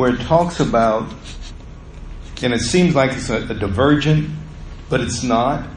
where 0.00 0.14
it 0.14 0.20
talks 0.22 0.60
about, 0.60 1.12
and 2.42 2.54
it 2.54 2.60
seems 2.60 2.94
like 2.94 3.12
it's 3.12 3.28
a, 3.28 3.36
a 3.50 3.54
divergent, 3.54 4.30
but 4.88 4.98
it's 4.98 5.22
not. 5.22 5.68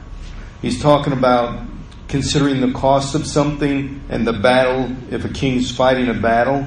He's 0.62 0.80
talking 0.80 1.12
about 1.12 1.66
considering 2.08 2.62
the 2.62 2.72
cost 2.72 3.14
of 3.14 3.26
something 3.26 4.02
and 4.08 4.26
the 4.26 4.32
battle, 4.32 4.96
if 5.10 5.26
a 5.26 5.28
king's 5.28 5.70
fighting 5.70 6.08
a 6.08 6.14
battle. 6.14 6.64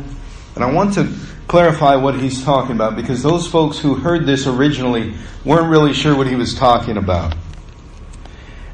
And 0.53 0.63
I 0.63 0.71
want 0.71 0.93
to 0.93 1.11
clarify 1.47 1.95
what 1.95 2.13
he's 2.19 2.43
talking 2.43 2.75
about 2.75 2.95
because 2.95 3.23
those 3.23 3.47
folks 3.47 3.79
who 3.79 3.95
heard 3.95 4.27
this 4.27 4.45
originally 4.45 5.15
weren't 5.43 5.71
really 5.71 5.93
sure 5.93 6.15
what 6.15 6.27
he 6.27 6.35
was 6.35 6.53
talking 6.53 6.95
about. 6.95 7.33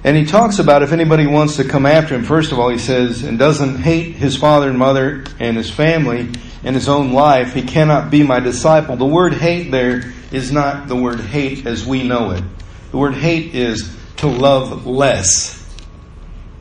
And 0.04 0.18
he 0.18 0.26
talks 0.26 0.60
about 0.60 0.84
if 0.84 0.92
anybody 0.92 1.28
wants 1.28 1.56
to 1.58 1.64
come 1.64 1.86
after 1.86 2.14
him, 2.14 2.24
first 2.24 2.52
of 2.52 2.60
all, 2.60 2.70
he 2.70 2.78
says, 2.78 3.24
and 3.24 3.40
doesn't 3.40 3.78
hate 3.78 4.16
his 4.16 4.36
father 4.36 4.70
and 4.70 4.78
mother 4.78 5.24
and 5.40 5.56
his 5.56 5.72
family 5.72 6.30
and 6.64 6.76
his 6.76 6.90
own 6.90 7.14
life, 7.14 7.54
he 7.54 7.62
cannot 7.62 8.12
be 8.12 8.22
my 8.22 8.42
disciple. 8.42 8.98
The 8.98 9.06
word 9.06 9.34
hate 9.34 9.72
there 9.72 10.14
is 10.32 10.52
not 10.52 10.88
the 10.88 10.96
word 10.96 11.22
hate 11.22 11.66
as 11.66 11.86
we 11.86 12.04
know 12.04 12.32
it. 12.32 12.44
The 12.92 12.98
word 12.98 13.14
hate 13.14 13.56
is 13.56 13.96
to 14.18 14.28
love 14.28 14.86
less. 14.86 15.60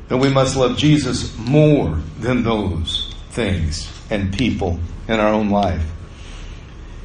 And 0.09 0.20
we 0.20 0.29
must 0.29 0.56
love 0.56 0.77
Jesus 0.77 1.37
more 1.39 1.98
than 2.20 2.43
those 2.43 3.15
things 3.31 3.91
and 4.11 4.33
people 4.37 4.79
in 5.09 5.19
our 5.19 5.33
own 5.33 5.51
life. 5.51 5.84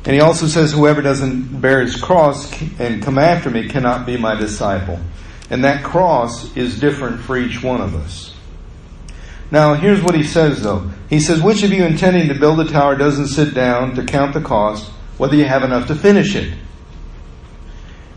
And 0.05 0.13
he 0.13 0.21
also 0.21 0.47
says, 0.47 0.71
Whoever 0.71 1.01
doesn't 1.01 1.61
bear 1.61 1.81
his 1.81 1.99
cross 1.99 2.51
and 2.79 3.01
come 3.01 3.17
after 3.17 3.49
me 3.49 3.67
cannot 3.67 4.05
be 4.05 4.17
my 4.17 4.35
disciple. 4.35 4.99
And 5.49 5.63
that 5.63 5.83
cross 5.83 6.55
is 6.57 6.79
different 6.79 7.21
for 7.21 7.37
each 7.37 7.63
one 7.63 7.81
of 7.81 7.95
us. 7.95 8.33
Now, 9.49 9.75
here's 9.75 10.01
what 10.01 10.15
he 10.15 10.23
says 10.23 10.61
though. 10.61 10.89
He 11.09 11.19
says, 11.19 11.41
Which 11.41 11.63
of 11.63 11.71
you 11.71 11.85
intending 11.85 12.27
to 12.27 12.35
build 12.35 12.59
a 12.59 12.65
tower 12.65 12.95
doesn't 12.95 13.27
sit 13.27 13.53
down 13.53 13.95
to 13.95 14.03
count 14.03 14.33
the 14.33 14.41
cost, 14.41 14.89
whether 15.17 15.35
you 15.35 15.45
have 15.45 15.63
enough 15.63 15.87
to 15.87 15.95
finish 15.95 16.35
it? 16.35 16.53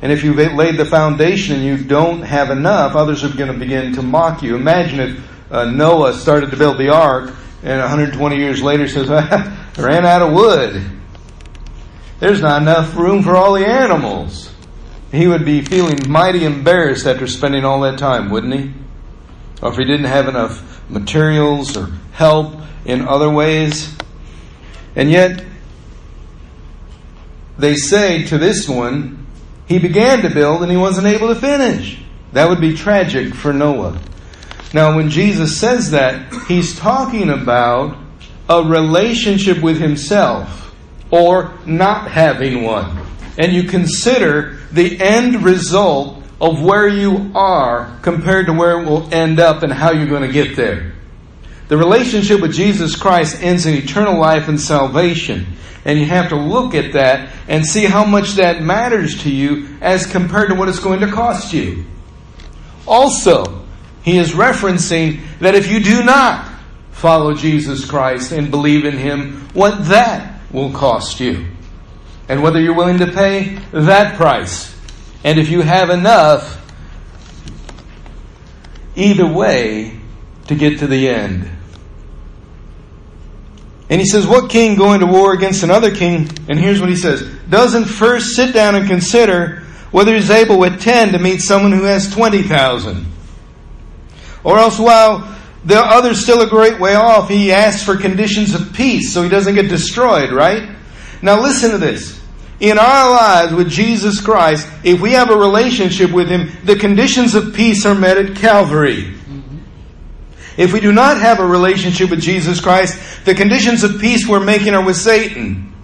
And 0.03 0.11
if 0.11 0.25
you've 0.25 0.37
laid 0.37 0.77
the 0.77 0.87
foundation 0.87 1.57
and 1.57 1.65
you 1.65 1.85
don't 1.85 2.23
have 2.23 2.51
enough, 2.51 2.97
others 2.97 3.23
are 3.23 3.29
going 3.29 3.53
to 3.53 3.59
begin 3.59 3.93
to 3.95 4.03
mock 4.03 4.43
you. 4.43 4.57
Imagine 4.57 5.01
if 5.01 5.53
uh, 5.53 5.67
Noah 5.67 6.15
started 6.15 6.51
to 6.51 6.57
build 6.57 6.79
the 6.79 6.89
ark 6.89 7.35
and 7.63 7.79
120 7.79 8.37
years 8.37 8.63
later 8.63 8.89
says, 8.89 9.11
I 9.11 9.55
ran 9.77 10.07
out 10.07 10.23
of 10.23 10.33
wood. 10.33 10.83
There's 12.19 12.41
not 12.41 12.63
enough 12.63 12.97
room 12.97 13.23
for 13.23 13.37
all 13.37 13.55
the 13.55 13.67
animals. 13.67 14.50
He 15.11 15.27
would 15.27 15.45
be 15.45 15.63
feeling 15.63 15.99
mighty 16.09 16.45
embarrassed 16.45 17.07
after 17.07 17.27
spending 17.27 17.65
all 17.65 17.81
that 17.81 17.99
time, 17.99 18.31
wouldn't 18.31 18.55
he? 18.55 18.73
Or 19.61 19.71
if 19.71 19.77
he 19.77 19.85
didn't 19.85 20.07
have 20.07 20.29
enough 20.29 20.83
materials 20.89 21.77
or 21.77 21.91
help 22.13 22.61
in 22.85 23.07
other 23.07 23.31
ways. 23.31 23.97
And 24.95 25.11
yet, 25.11 25.45
they 27.59 27.77
say 27.77 28.25
to 28.25 28.39
this 28.39 28.69
one, 28.69 29.27
he 29.67 29.79
began 29.79 30.23
to 30.23 30.31
build 30.31 30.63
and 30.63 30.71
he 30.71 30.77
wasn't 30.77 31.07
able 31.07 31.29
to 31.29 31.35
finish. 31.35 32.01
That 32.33 32.49
would 32.49 32.61
be 32.61 32.77
tragic 32.77 33.35
for 33.35 33.53
Noah. 33.53 33.99
Now, 34.73 34.97
when 34.97 35.11
Jesus 35.11 35.59
says 35.59 35.91
that, 35.91 36.33
he's 36.47 36.79
talking 36.79 37.29
about 37.31 37.97
a 38.49 38.63
relationship 38.63 39.63
with 39.63 39.81
himself 39.81 40.75
or 41.11 41.59
not 41.67 42.11
having 42.11 42.63
one. 42.63 43.00
And 43.39 43.53
you 43.53 43.65
consider 43.65 44.59
the 44.73 45.01
end 45.01 45.43
result 45.43 46.23
of 46.41 46.63
where 46.63 46.89
you 46.89 47.31
are 47.35 47.99
compared 48.03 48.47
to 48.47 48.53
where 48.53 48.81
it 48.81 48.87
will 48.87 49.13
end 49.13 49.41
up 49.41 49.63
and 49.63 49.73
how 49.73 49.93
you're 49.93 50.09
going 50.09 50.27
to 50.27 50.33
get 50.33 50.57
there. 50.57 50.93
The 51.69 51.77
relationship 51.77 52.41
with 52.41 52.53
Jesus 52.53 52.97
Christ 52.97 53.43
ends 53.43 53.67
in 53.67 53.75
eternal 53.75 54.19
life 54.19 54.49
and 54.49 54.61
salvation. 54.61 55.47
And 55.85 55.99
you 55.99 56.07
have 56.07 56.31
to 56.31 56.37
look 56.37 56.75
at 56.75 56.93
that 56.95 57.33
and 57.49 57.65
see 57.65 57.85
how 57.85 58.05
much 58.05 58.33
that 58.33 58.63
matters 58.63 59.23
to 59.23 59.31
you 59.31 59.77
as 59.81 60.07
compared 60.07 60.49
to 60.49 60.55
what 60.55 60.69
it's 60.69 60.79
going 60.79 61.01
to 61.01 61.11
cost 61.11 61.53
you. 61.53 61.85
Also, 62.87 63.65
he 64.03 64.19
is 64.19 64.33
referencing 64.33 65.21
that 65.39 65.55
if 65.55 65.71
you 65.71 65.81
do 65.81 66.03
not 66.03 66.51
follow 66.91 67.35
Jesus 67.35 67.85
Christ 67.85 68.33
and 68.33 68.51
believe 68.51 68.85
in 68.85 68.97
Him, 68.97 69.49
what 69.53 69.87
that 69.87 70.41
will 70.51 70.73
cost 70.73 71.21
you. 71.21 71.47
And 72.31 72.45
whether 72.45 72.61
you're 72.61 72.77
willing 72.77 72.99
to 72.99 73.11
pay 73.11 73.59
that 73.73 74.17
price. 74.17 74.73
And 75.25 75.39
if 75.39 75.51
you 75.51 75.63
have 75.63 75.91
enough, 75.91 76.57
either 78.95 79.27
way, 79.27 79.99
to 80.47 80.55
get 80.55 80.79
to 80.79 80.87
the 80.87 81.09
end. 81.09 81.51
And 83.89 84.01
he 84.01 84.07
says, 84.07 84.29
What 84.29 84.49
king 84.49 84.77
going 84.77 85.01
to 85.01 85.07
war 85.07 85.33
against 85.33 85.65
another 85.65 85.93
king? 85.93 86.31
And 86.49 86.57
here's 86.57 86.81
what 86.81 86.89
he 86.89 86.95
says 86.97 87.29
doesn't 87.49 87.87
first 87.87 88.37
sit 88.37 88.55
down 88.55 88.77
and 88.77 88.87
consider 88.87 89.65
whether 89.91 90.15
he's 90.15 90.31
able 90.31 90.59
with 90.59 90.81
10 90.81 91.13
to 91.13 91.19
meet 91.19 91.41
someone 91.41 91.73
who 91.73 91.83
has 91.83 92.15
20,000. 92.15 93.07
Or 94.45 94.57
else, 94.57 94.79
while 94.79 95.37
the 95.65 95.79
other's 95.79 96.23
still 96.23 96.43
a 96.43 96.49
great 96.49 96.79
way 96.79 96.95
off. 96.95 97.29
He 97.29 97.53
asks 97.53 97.83
for 97.83 97.97
conditions 97.97 98.55
of 98.55 98.73
peace 98.73 99.13
so 99.13 99.23
he 99.23 99.29
doesn't 99.29 99.55
get 99.55 99.69
destroyed, 99.69 100.33
right? 100.33 100.77
Now 101.23 101.41
listen 101.41 101.73
to 101.73 101.79
this. 101.79 102.20
In 102.61 102.79
our 102.79 103.11
lives 103.11 103.55
with 103.55 103.71
Jesus 103.71 104.21
Christ, 104.21 104.69
if 104.85 105.01
we 105.01 105.13
have 105.13 105.31
a 105.31 105.37
relationship 105.37 106.13
with 106.13 106.29
Him, 106.29 106.51
the 106.65 106.77
conditions 106.77 107.35
of 107.35 107.55
peace 107.55 107.87
are 107.87 107.95
met 107.95 108.19
at 108.19 108.37
Calvary. 108.37 109.17
If 110.59 110.75
we 110.75 110.81
do 110.81 110.93
not 110.93 111.17
have 111.19 111.41
a 111.41 111.47
relationship 111.47 112.11
with 112.11 112.21
Jesus 112.21 112.61
Christ, 112.61 113.25
the 113.25 113.35
conditions 113.35 113.83
of 113.83 113.99
peace 113.99 114.29
we're 114.29 114.45
making 114.45 114.75
are 114.75 114.85
with 114.85 114.97
Satan. 114.97 115.75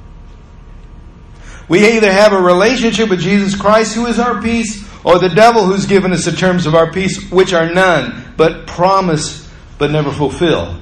We 1.69 1.97
either 1.97 2.13
have 2.13 2.33
a 2.33 2.41
relationship 2.41 3.09
with 3.09 3.21
Jesus 3.21 3.59
Christ, 3.59 3.95
who 3.95 4.05
is 4.07 4.19
our 4.19 4.43
peace, 4.43 4.87
or 5.03 5.19
the 5.19 5.31
devil 5.31 5.65
who's 5.65 5.87
given 5.87 6.13
us 6.13 6.27
the 6.27 6.33
terms 6.33 6.67
of 6.67 6.75
our 6.75 6.93
peace, 6.93 7.31
which 7.31 7.55
are 7.55 7.73
none, 7.73 8.35
but 8.37 8.67
promise 8.67 9.51
but 9.79 9.91
never 9.91 10.13
fulfill. 10.13 10.79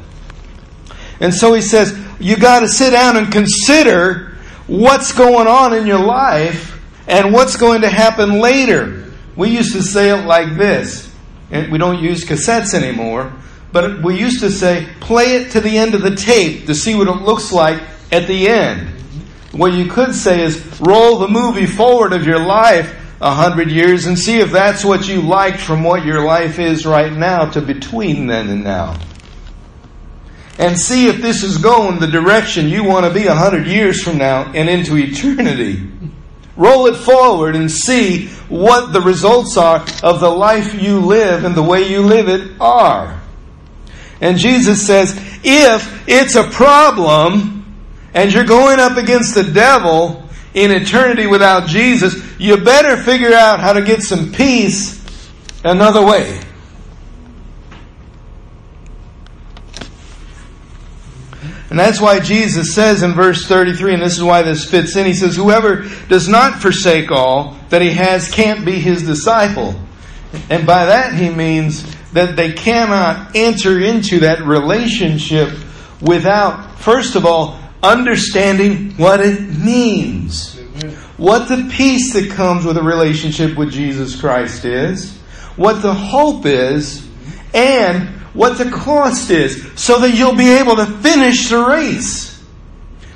And 1.20 1.32
so 1.32 1.54
he 1.54 1.62
says, 1.62 1.96
you 2.18 2.36
got 2.36 2.60
to 2.60 2.68
sit 2.68 2.90
down 2.90 3.16
and 3.16 3.32
consider 3.32 4.33
what's 4.66 5.12
going 5.12 5.46
on 5.46 5.74
in 5.74 5.86
your 5.86 6.04
life 6.04 6.80
and 7.06 7.32
what's 7.32 7.56
going 7.56 7.82
to 7.82 7.88
happen 7.88 8.40
later. 8.40 9.12
We 9.36 9.50
used 9.50 9.72
to 9.72 9.82
say 9.82 10.10
it 10.10 10.24
like 10.24 10.56
this, 10.56 11.12
and 11.50 11.70
we 11.70 11.78
don't 11.78 12.02
use 12.02 12.24
cassettes 12.24 12.72
anymore, 12.72 13.32
but 13.72 14.02
we 14.02 14.18
used 14.18 14.40
to 14.40 14.50
say, 14.50 14.88
play 15.00 15.36
it 15.36 15.50
to 15.52 15.60
the 15.60 15.76
end 15.76 15.94
of 15.94 16.02
the 16.02 16.14
tape 16.14 16.66
to 16.66 16.74
see 16.74 16.94
what 16.94 17.08
it 17.08 17.22
looks 17.22 17.52
like 17.52 17.82
at 18.12 18.28
the 18.28 18.48
end. 18.48 18.88
What 19.52 19.72
you 19.72 19.90
could 19.90 20.14
say 20.14 20.42
is, 20.42 20.80
roll 20.80 21.18
the 21.18 21.28
movie 21.28 21.66
forward 21.66 22.12
of 22.12 22.26
your 22.26 22.44
life 22.44 23.00
a 23.20 23.32
hundred 23.32 23.70
years 23.70 24.06
and 24.06 24.18
see 24.18 24.38
if 24.38 24.52
that's 24.52 24.84
what 24.84 25.08
you 25.08 25.20
liked 25.20 25.60
from 25.60 25.82
what 25.82 26.04
your 26.04 26.24
life 26.24 26.58
is 26.58 26.84
right 26.84 27.12
now 27.12 27.50
to 27.50 27.60
between 27.60 28.26
then 28.26 28.48
and 28.48 28.64
now. 28.64 28.98
And 30.58 30.78
see 30.78 31.08
if 31.08 31.20
this 31.20 31.42
is 31.42 31.58
going 31.58 31.98
the 31.98 32.06
direction 32.06 32.68
you 32.68 32.84
want 32.84 33.06
to 33.06 33.12
be 33.12 33.26
a 33.26 33.34
hundred 33.34 33.66
years 33.66 34.02
from 34.02 34.18
now 34.18 34.52
and 34.52 34.68
into 34.68 34.96
eternity. 34.96 35.82
Roll 36.56 36.86
it 36.86 36.96
forward 36.96 37.56
and 37.56 37.70
see 37.70 38.28
what 38.48 38.92
the 38.92 39.00
results 39.00 39.56
are 39.56 39.80
of 40.02 40.20
the 40.20 40.30
life 40.30 40.80
you 40.80 41.00
live 41.00 41.44
and 41.44 41.56
the 41.56 41.62
way 41.62 41.88
you 41.88 42.02
live 42.02 42.28
it 42.28 42.52
are. 42.60 43.20
And 44.20 44.38
Jesus 44.38 44.86
says, 44.86 45.16
if 45.42 46.08
it's 46.08 46.36
a 46.36 46.44
problem 46.44 47.74
and 48.14 48.32
you're 48.32 48.44
going 48.44 48.78
up 48.78 48.96
against 48.96 49.34
the 49.34 49.42
devil, 49.42 50.24
in 50.54 50.70
eternity 50.70 51.26
without 51.26 51.66
Jesus, 51.68 52.14
you 52.38 52.56
better 52.56 52.96
figure 52.96 53.34
out 53.34 53.60
how 53.60 53.72
to 53.72 53.82
get 53.82 54.02
some 54.02 54.32
peace 54.32 55.04
another 55.64 56.04
way. 56.04 56.40
And 61.74 61.80
that's 61.80 62.00
why 62.00 62.20
Jesus 62.20 62.72
says 62.72 63.02
in 63.02 63.14
verse 63.14 63.48
33, 63.48 63.94
and 63.94 64.02
this 64.04 64.16
is 64.16 64.22
why 64.22 64.42
this 64.42 64.64
fits 64.64 64.94
in, 64.94 65.06
he 65.06 65.12
says, 65.12 65.34
Whoever 65.34 65.88
does 66.06 66.28
not 66.28 66.62
forsake 66.62 67.10
all 67.10 67.56
that 67.70 67.82
he 67.82 67.90
has 67.90 68.30
can't 68.30 68.64
be 68.64 68.78
his 68.78 69.02
disciple. 69.02 69.74
And 70.48 70.68
by 70.68 70.84
that 70.84 71.14
he 71.14 71.30
means 71.30 71.82
that 72.12 72.36
they 72.36 72.52
cannot 72.52 73.34
enter 73.34 73.80
into 73.80 74.20
that 74.20 74.42
relationship 74.42 75.48
without, 76.00 76.78
first 76.78 77.16
of 77.16 77.26
all, 77.26 77.58
understanding 77.82 78.92
what 78.92 79.18
it 79.18 79.40
means. 79.40 80.56
What 81.16 81.48
the 81.48 81.68
peace 81.72 82.12
that 82.12 82.30
comes 82.30 82.64
with 82.64 82.76
a 82.76 82.84
relationship 82.84 83.58
with 83.58 83.72
Jesus 83.72 84.14
Christ 84.14 84.64
is, 84.64 85.18
what 85.56 85.82
the 85.82 85.92
hope 85.92 86.46
is, 86.46 87.04
and 87.52 88.10
what 88.34 88.58
the 88.58 88.70
cost 88.70 89.30
is, 89.30 89.72
so 89.74 89.98
that 90.00 90.14
you'll 90.14 90.36
be 90.36 90.50
able 90.50 90.76
to 90.76 90.86
finish 90.86 91.48
the 91.48 91.64
race. 91.64 92.44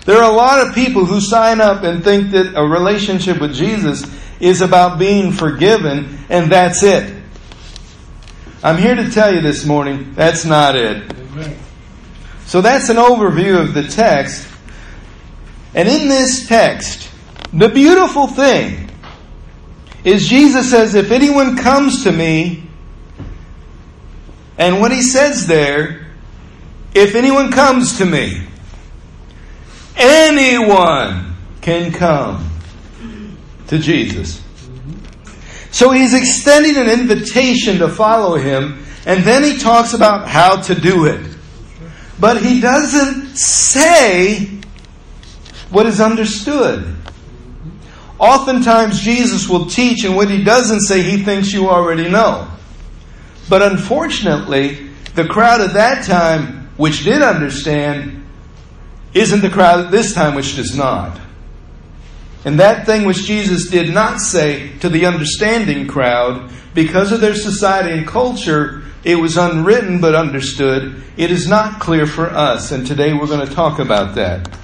There 0.07 0.17
are 0.17 0.33
a 0.33 0.35
lot 0.35 0.67
of 0.67 0.75
people 0.75 1.05
who 1.05 1.21
sign 1.21 1.61
up 1.61 1.83
and 1.83 2.03
think 2.03 2.31
that 2.31 2.55
a 2.57 2.65
relationship 2.65 3.41
with 3.41 3.55
Jesus 3.55 4.05
is 4.41 4.63
about 4.63 4.99
being 4.99 5.33
forgiven, 5.33 6.19
and 6.31 6.51
that's 6.51 6.83
it. 6.83 7.15
I'm 8.63 8.79
here 8.79 8.95
to 8.95 9.11
tell 9.11 9.35
you 9.35 9.41
this 9.41 9.67
morning 9.67 10.15
that's 10.15 10.45
not 10.45 10.75
it. 10.77 11.13
So 12.47 12.63
that's 12.63 12.89
an 12.89 12.97
overview 12.97 13.61
of 13.61 13.75
the 13.75 13.83
text. 13.83 14.49
And 15.75 15.87
in 15.89 16.09
this 16.09 16.49
text, 16.49 17.09
The 17.53 17.69
beautiful 17.69 18.27
thing 18.27 18.91
is 20.05 20.29
Jesus 20.29 20.71
says, 20.71 20.95
if 20.95 21.11
anyone 21.11 21.57
comes 21.57 22.05
to 22.05 22.13
me, 22.13 22.68
and 24.59 24.81
what 24.81 24.91
he 24.91 25.03
says 25.03 25.47
there, 25.47 26.07
if 26.95 27.15
anyone 27.15 27.53
comes 27.53 27.99
to 27.99 28.05
me, 28.05 28.43
anyone 29.97 31.37
can 31.61 31.93
come 31.93 32.51
to 33.69 33.79
Jesus. 33.79 34.43
So 35.71 35.91
he's 35.91 36.15
extending 36.15 36.77
an 36.77 36.89
invitation 36.89 37.79
to 37.79 37.89
follow 37.89 38.37
him, 38.37 38.85
and 39.07 39.23
then 39.23 39.45
he 39.45 39.59
talks 39.59 39.95
about 39.95 40.27
how 40.27 40.61
to 40.63 40.75
do 40.75 41.07
it. 41.07 41.25
But 42.19 42.43
he 42.43 42.61
doesn't 42.61 43.37
say 43.37 44.47
what 45.71 45.87
is 45.87 46.01
understood. 46.01 46.97
Oftentimes, 48.19 49.01
Jesus 49.01 49.49
will 49.49 49.67
teach, 49.67 50.05
and 50.05 50.17
what 50.17 50.29
he 50.29 50.43
doesn't 50.43 50.81
say, 50.81 51.03
he 51.03 51.23
thinks 51.23 51.53
you 51.53 51.69
already 51.69 52.09
know. 52.09 52.49
But 53.49 53.63
unfortunately, 53.63 54.91
the 55.15 55.25
crowd 55.25 55.61
at 55.61 55.75
that 55.75 56.05
time, 56.05 56.69
which 56.77 57.05
did 57.05 57.23
understand, 57.23 58.27
isn't 59.15 59.41
the 59.41 59.51
crowd 59.51 59.87
at 59.87 59.91
this 59.91 60.15
time 60.15 60.35
which 60.35 60.57
does 60.57 60.77
not. 60.77 61.19
And 62.45 62.61
that 62.61 62.87
thing 62.87 63.05
which 63.05 63.25
Jesus 63.25 63.69
did 63.69 63.93
not 63.93 64.21
say 64.21 64.77
to 64.79 64.89
the 64.89 65.07
understanding 65.07 65.89
crowd, 65.89 66.51
because 66.75 67.11
of 67.11 67.21
their 67.21 67.35
society 67.35 67.99
and 67.99 68.07
culture, 68.07 68.85
it 69.03 69.17
was 69.17 69.37
unwritten 69.37 70.01
but 70.01 70.15
understood. 70.15 71.03
It 71.17 71.31
is 71.31 71.49
not 71.49 71.81
clear 71.81 72.07
for 72.07 72.27
us, 72.27 72.71
and 72.71 72.87
today 72.87 73.13
we're 73.13 73.27
going 73.27 73.47
to 73.47 73.53
talk 73.53 73.81
about 73.81 74.15
that. 74.15 74.57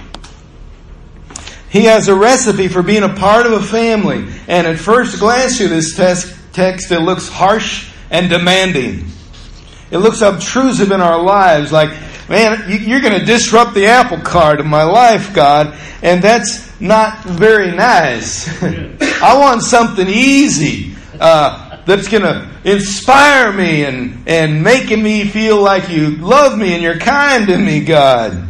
He 1.69 1.87
has 1.87 2.07
a 2.07 2.15
recipe 2.15 2.69
for 2.69 2.83
being 2.83 3.03
a 3.03 3.15
part 3.15 3.47
of 3.47 3.53
a 3.53 3.63
family, 3.63 4.29
and 4.47 4.67
at 4.67 4.79
first 4.79 5.19
glance 5.19 5.59
through 5.59 5.69
this 5.69 5.97
text, 5.97 6.93
it 6.93 7.01
looks 7.01 7.29
harsh 7.29 7.91
and 8.15 8.31
demanding. 8.31 9.05
It 9.91 9.99
looks 9.99 10.23
obtrusive 10.23 10.93
in 10.93 11.01
our 11.01 11.21
lives, 11.21 11.73
like, 11.73 11.91
man, 12.29 12.63
you're 12.69 13.01
going 13.01 13.19
to 13.19 13.27
disrupt 13.27 13.75
the 13.75 13.87
apple 13.87 14.21
cart 14.21 14.61
of 14.61 14.67
my 14.67 14.85
life, 14.85 15.35
God, 15.35 15.77
and 16.01 16.23
that's 16.23 16.81
not 16.81 17.25
very 17.25 17.73
nice. 17.73 18.47
I 18.63 19.37
want 19.37 19.63
something 19.63 20.07
easy 20.09 20.95
uh, 21.19 21.83
that's 21.87 22.07
going 22.07 22.23
to 22.23 22.49
inspire 22.63 23.53
me 23.53 23.85
and, 23.85 24.29
and 24.29 24.63
making 24.63 25.03
me 25.03 25.25
feel 25.25 25.61
like 25.61 25.89
you 25.89 26.11
love 26.19 26.57
me 26.57 26.73
and 26.73 26.85
you're 26.85 27.01
kind 27.01 27.49
to 27.49 27.59
me, 27.59 27.85
God. 27.85 28.47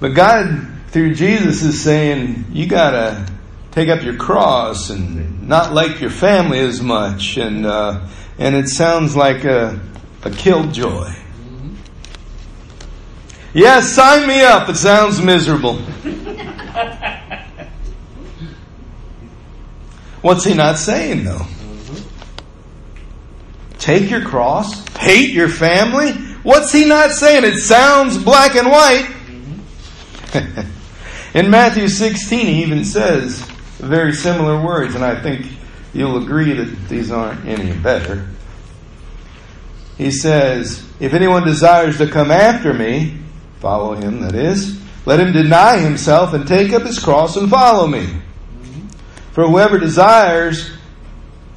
But 0.00 0.14
God, 0.14 0.68
through 0.88 1.14
Jesus, 1.14 1.62
is 1.62 1.80
saying, 1.80 2.46
you 2.50 2.66
got 2.66 2.90
to 2.90 3.32
take 3.72 3.88
up 3.88 4.02
your 4.02 4.16
cross 4.16 4.90
and 4.90 5.48
not 5.48 5.72
like 5.72 6.00
your 6.00 6.10
family 6.10 6.60
as 6.60 6.80
much. 6.80 7.36
And, 7.38 7.66
uh, 7.66 8.06
and 8.38 8.54
it 8.54 8.68
sounds 8.68 9.16
like 9.16 9.44
a, 9.44 9.80
a 10.22 10.30
killjoy. 10.30 11.12
Yes, 13.54 13.92
sign 13.92 14.28
me 14.28 14.42
up. 14.42 14.68
It 14.68 14.76
sounds 14.76 15.20
miserable. 15.20 15.76
What's 20.22 20.44
he 20.44 20.54
not 20.54 20.78
saying, 20.78 21.24
though? 21.24 21.46
Take 23.78 24.10
your 24.10 24.22
cross, 24.22 24.86
hate 24.96 25.30
your 25.30 25.48
family. 25.48 26.12
What's 26.44 26.70
he 26.72 26.84
not 26.84 27.10
saying? 27.10 27.42
It 27.44 27.58
sounds 27.58 28.16
black 28.16 28.54
and 28.54 28.68
white. 28.68 29.10
In 31.34 31.50
Matthew 31.50 31.88
16, 31.88 32.46
he 32.46 32.62
even 32.62 32.84
says 32.84 33.51
very 33.82 34.12
similar 34.12 34.62
words, 34.62 34.94
and 34.94 35.04
I 35.04 35.20
think 35.20 35.46
you'll 35.92 36.22
agree 36.22 36.52
that 36.52 36.88
these 36.88 37.10
aren't 37.10 37.44
any 37.46 37.72
better. 37.72 38.28
He 39.98 40.10
says, 40.10 40.88
If 41.00 41.12
anyone 41.12 41.44
desires 41.44 41.98
to 41.98 42.08
come 42.08 42.30
after 42.30 42.72
me, 42.72 43.22
Follow 43.62 43.94
him, 43.94 44.22
that 44.22 44.34
is. 44.34 44.76
Let 45.06 45.20
him 45.20 45.30
deny 45.30 45.78
himself 45.78 46.32
and 46.34 46.48
take 46.48 46.72
up 46.72 46.82
his 46.82 46.98
cross 46.98 47.36
and 47.36 47.48
follow 47.48 47.86
me. 47.86 48.08
For 49.30 49.46
whoever 49.46 49.78
desires 49.78 50.72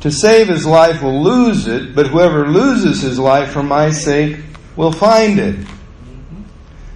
to 0.02 0.12
save 0.12 0.48
his 0.48 0.68
life 0.68 1.02
will 1.02 1.24
lose 1.24 1.66
it, 1.66 1.96
but 1.96 2.06
whoever 2.06 2.48
loses 2.48 3.02
his 3.02 3.18
life 3.18 3.50
for 3.50 3.64
my 3.64 3.90
sake 3.90 4.38
will 4.76 4.92
find 4.92 5.40
it. 5.40 5.66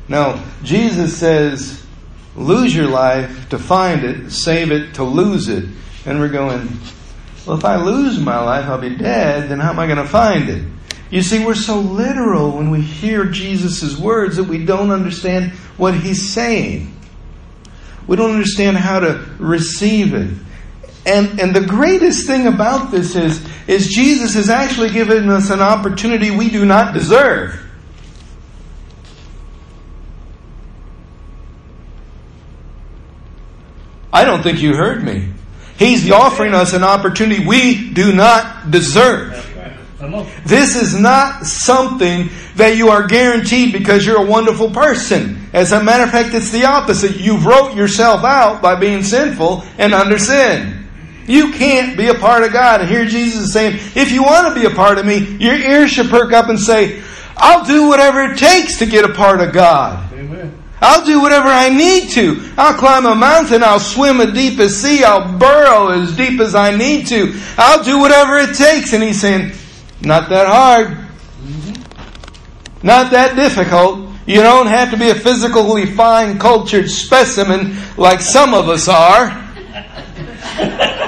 Now, 0.08 0.46
Jesus 0.62 1.18
says, 1.18 1.84
lose 2.36 2.76
your 2.76 2.88
life 2.88 3.50
to 3.50 3.60
find 3.60 4.04
it, 4.04 4.31
save 4.31 4.72
it 4.72 4.96
to 4.96 5.04
lose 5.04 5.48
it. 5.48 5.66
And 6.06 6.20
we're 6.20 6.30
going, 6.30 6.70
well, 7.46 7.58
if 7.58 7.66
I 7.66 7.78
lose 7.78 8.20
my 8.20 8.40
life, 8.40 8.66
I'll 8.66 8.80
be 8.80 8.96
dead, 8.96 9.50
then 9.50 9.60
how 9.60 9.72
am 9.72 9.80
I 9.80 9.86
going 9.86 9.98
to 9.98 10.08
find 10.08 10.50
it? 10.50 10.64
You 11.10 11.24
see, 11.24 11.44
we're 11.44 11.56
so 11.56 11.80
literal 11.80 12.52
when 12.52 12.70
we 12.70 12.81
hear 12.81 13.26
Jesus' 13.26 13.98
words 13.98 14.36
that 14.36 14.44
we 14.44 14.64
don't 14.64 14.92
understand 14.92 15.52
what 15.78 15.96
he's 15.96 16.31
saying. 16.31 16.96
We 18.08 18.16
don't 18.16 18.32
understand 18.32 18.78
how 18.78 19.00
to 19.00 19.25
receive 19.40 20.14
it. 20.14 20.32
And, 21.06 21.40
and 21.40 21.56
the 21.56 21.66
greatest 21.66 22.28
thing 22.28 22.46
about 22.46 22.92
this 22.92 23.16
is, 23.16 23.44
is 23.68 23.88
Jesus 23.88 24.36
has 24.36 24.50
actually 24.50 24.92
given 24.92 25.30
us 25.30 25.50
an 25.50 25.62
opportunity 25.62 26.30
we 26.30 26.50
do 26.50 26.66
not 26.66 26.94
deserve. 26.94 27.60
I 34.12 34.26
don't 34.26 34.42
think 34.42 34.62
you 34.62 34.76
heard 34.76 35.04
me. 35.04 35.30
He's 35.78 36.10
offering 36.12 36.54
us 36.54 36.74
an 36.74 36.84
opportunity 36.84 37.46
we 37.46 37.92
do 37.92 38.14
not 38.14 38.70
deserve. 38.72 39.46
This 40.46 40.76
is 40.76 40.98
not 40.98 41.46
something 41.46 42.30
that 42.56 42.76
you 42.76 42.90
are 42.90 43.08
guaranteed 43.08 43.74
because 43.74 44.06
you're 44.06 44.22
a 44.22 44.26
wonderful 44.26 44.72
person. 44.72 45.50
As 45.54 45.72
a 45.72 45.84
matter 45.84 46.04
of 46.04 46.12
fact, 46.12 46.34
it's 46.34 46.52
the 46.52 46.66
opposite. 46.66 47.18
You've 47.18 47.46
wrote 47.46 47.76
yourself 47.76 48.24
out 48.24 48.62
by 48.62 48.76
being 48.76 49.04
sinful 49.04 49.64
and 49.78 49.94
under 49.94 50.18
sin. 50.18 50.88
You 51.28 51.52
can't 51.52 51.96
be 51.96 52.08
a 52.08 52.16
part 52.16 52.44
of 52.44 52.52
God. 52.52 52.82
And 52.82 52.90
here 52.90 53.06
Jesus 53.06 53.46
is 53.46 53.54
saying, 53.54 53.76
if 53.96 54.12
you 54.12 54.24
want 54.24 54.54
to 54.54 54.60
be 54.60 54.66
a 54.66 54.76
part 54.76 54.98
of 54.98 55.06
me, 55.06 55.20
your 55.38 55.56
ears 55.56 55.92
should 55.92 56.10
perk 56.10 56.34
up 56.34 56.50
and 56.50 56.60
say, 56.60 57.02
I'll 57.38 57.66
do 57.66 57.88
whatever 57.88 58.24
it 58.24 58.38
takes 58.38 58.80
to 58.80 58.86
get 58.86 59.06
a 59.06 59.14
part 59.14 59.40
of 59.40 59.54
God. 59.54 60.12
Amen. 60.14 60.59
I'll 60.81 61.06
do 61.06 61.22
whatever 61.22 61.48
I 61.48 61.70
need 61.70 62.10
to. 62.12 62.52
I'll 62.58 62.78
climb 62.78 63.06
a 63.06 63.16
mountain. 63.16 63.64
I'll 63.64 63.80
swim 63.80 64.22
a 64.22 64.31
deepest 64.31 64.81
sea. 64.81 65.03
I'll 65.03 65.38
burrow 65.38 65.89
as 65.89 66.15
deep 66.15 66.39
as 66.39 66.56
I 66.56 66.75
need 66.75 67.08
to. 67.08 67.39
I'll 67.58 67.84
do 67.84 68.00
whatever 68.00 68.38
it 68.38 68.56
takes. 68.56 68.94
And 68.94 69.03
he's 69.03 69.20
saying, 69.20 69.51
not 70.01 70.30
that 70.30 70.48
hard. 70.48 70.98
Not 72.82 73.12
that 73.12 73.36
difficult. 73.36 74.10
You 74.25 74.42
don't 74.42 74.68
have 74.68 74.92
to 74.92 74.98
be 74.98 75.10
a 75.10 75.15
physically 75.15 75.88
fine, 75.88 76.38
cultured 76.39 76.89
specimen 76.89 77.75
like 77.98 78.22
some 78.22 78.53
of 78.53 78.70
us 78.70 78.88
are. 78.88 79.30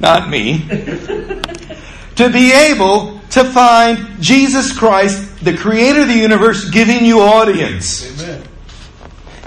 Not 0.00 0.28
me. 0.30 0.60
to 2.16 2.30
be 2.30 2.52
able 2.52 3.20
to 3.30 3.44
find 3.44 4.22
Jesus 4.22 4.76
Christ, 4.76 5.25
the 5.42 5.56
creator 5.56 6.02
of 6.02 6.08
the 6.08 6.14
universe, 6.14 6.70
giving 6.70 7.04
you 7.04 7.20
audience. 7.20 8.20
Amen. 8.20 8.42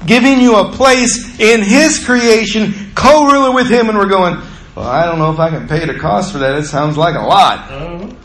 Giving 0.05 0.39
you 0.39 0.55
a 0.55 0.72
place 0.72 1.39
in 1.39 1.62
His 1.62 2.03
creation, 2.03 2.91
co 2.96 3.25
ruler 3.25 3.53
with 3.53 3.69
Him, 3.69 3.89
and 3.89 3.98
we're 3.98 4.08
going, 4.08 4.41
well, 4.75 4.88
I 4.88 5.05
don't 5.05 5.19
know 5.19 5.31
if 5.31 5.39
I 5.39 5.50
can 5.50 5.67
pay 5.67 5.86
the 5.86 6.00
cost 6.00 6.31
for 6.31 6.38
that. 6.38 6.55
It 6.58 6.63
sounds 6.63 6.96
like 6.98 7.15
a 7.15 7.19
lot. 7.19 7.69
Uh-huh. 7.69 8.15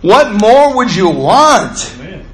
What 0.00 0.32
more 0.40 0.76
would 0.76 0.94
you 0.94 1.10
want 1.10 1.92
Amen. 1.98 2.24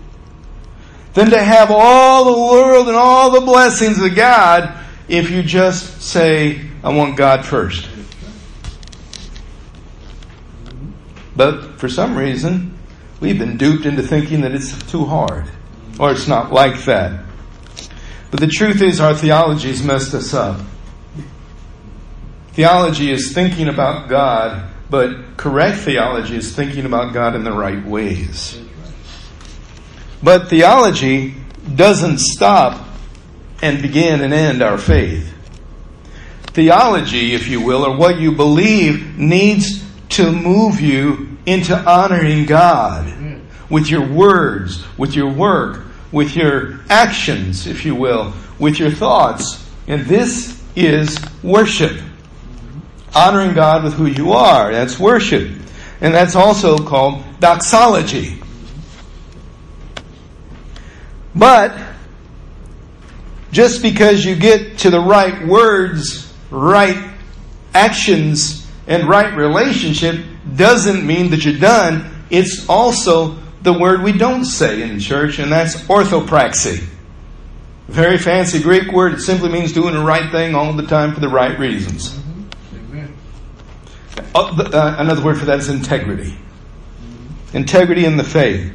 than 1.14 1.30
to 1.30 1.42
have 1.42 1.70
all 1.70 2.24
the 2.24 2.54
world 2.54 2.88
and 2.88 2.96
all 2.96 3.30
the 3.30 3.40
blessings 3.40 4.00
of 4.00 4.14
God 4.14 4.78
if 5.08 5.30
you 5.30 5.42
just 5.42 6.02
say, 6.02 6.60
I 6.82 6.94
want 6.94 7.16
God 7.16 7.44
first? 7.44 7.88
But 11.36 11.80
for 11.80 11.88
some 11.88 12.16
reason, 12.16 12.73
we've 13.24 13.38
been 13.38 13.56
duped 13.56 13.86
into 13.86 14.02
thinking 14.02 14.42
that 14.42 14.54
it's 14.54 14.78
too 14.90 15.06
hard 15.06 15.46
or 15.98 16.12
it's 16.12 16.28
not 16.28 16.52
like 16.52 16.84
that. 16.84 17.24
But 18.30 18.40
the 18.40 18.46
truth 18.46 18.82
is, 18.82 19.00
our 19.00 19.14
theology's 19.14 19.82
messed 19.82 20.12
us 20.12 20.34
up. 20.34 20.60
Theology 22.52 23.10
is 23.10 23.32
thinking 23.32 23.68
about 23.68 24.10
God, 24.10 24.70
but 24.90 25.38
correct 25.38 25.78
theology 25.78 26.36
is 26.36 26.54
thinking 26.54 26.84
about 26.84 27.14
God 27.14 27.34
in 27.34 27.44
the 27.44 27.52
right 27.52 27.82
ways. 27.84 28.60
But 30.22 30.50
theology 30.50 31.34
doesn't 31.74 32.18
stop 32.18 32.86
and 33.62 33.80
begin 33.80 34.20
and 34.20 34.34
end 34.34 34.60
our 34.60 34.76
faith. 34.76 35.32
Theology, 36.48 37.32
if 37.32 37.48
you 37.48 37.62
will, 37.62 37.86
or 37.86 37.96
what 37.96 38.20
you 38.20 38.32
believe, 38.32 39.16
needs 39.16 39.82
to 40.10 40.30
move 40.30 40.80
you 40.80 41.33
into 41.46 41.76
honoring 41.76 42.46
God 42.46 43.08
hmm. 43.08 43.38
with 43.68 43.90
your 43.90 44.06
words, 44.06 44.84
with 44.96 45.14
your 45.14 45.32
work, 45.32 45.84
with 46.12 46.36
your 46.36 46.80
actions, 46.88 47.66
if 47.66 47.84
you 47.84 47.94
will, 47.94 48.32
with 48.58 48.78
your 48.78 48.90
thoughts. 48.90 49.68
And 49.86 50.06
this 50.06 50.62
is 50.76 51.18
worship. 51.42 52.00
Honoring 53.14 53.54
God 53.54 53.84
with 53.84 53.94
who 53.94 54.06
you 54.06 54.32
are. 54.32 54.72
That's 54.72 54.98
worship. 54.98 55.50
And 56.00 56.14
that's 56.14 56.34
also 56.34 56.78
called 56.78 57.24
doxology. 57.40 58.40
But 61.34 61.76
just 63.50 63.82
because 63.82 64.24
you 64.24 64.36
get 64.36 64.78
to 64.78 64.90
the 64.90 65.00
right 65.00 65.46
words, 65.46 66.32
right 66.50 67.10
actions, 67.72 68.68
and 68.86 69.08
right 69.08 69.34
relationship 69.36 70.24
doesn't 70.56 71.06
mean 71.06 71.30
that 71.30 71.44
you're 71.44 71.58
done. 71.58 72.10
It's 72.30 72.68
also 72.68 73.38
the 73.62 73.72
word 73.72 74.02
we 74.02 74.12
don't 74.12 74.44
say 74.44 74.82
in 74.82 75.00
church, 75.00 75.38
and 75.38 75.50
that's 75.50 75.76
orthopraxy. 75.82 76.86
Very 77.88 78.18
fancy 78.18 78.62
Greek 78.62 78.92
word. 78.92 79.14
It 79.14 79.20
simply 79.20 79.50
means 79.50 79.72
doing 79.72 79.94
the 79.94 80.02
right 80.02 80.30
thing 80.30 80.54
all 80.54 80.72
the 80.72 80.86
time 80.86 81.14
for 81.14 81.20
the 81.20 81.28
right 81.28 81.58
reasons. 81.58 82.10
Mm-hmm. 82.10 83.06
Uh, 84.34 84.38
uh, 84.38 84.96
another 84.98 85.22
word 85.22 85.38
for 85.38 85.44
that 85.46 85.58
is 85.58 85.68
integrity. 85.68 86.36
Integrity 87.52 88.04
in 88.04 88.16
the 88.16 88.24
faith. 88.24 88.72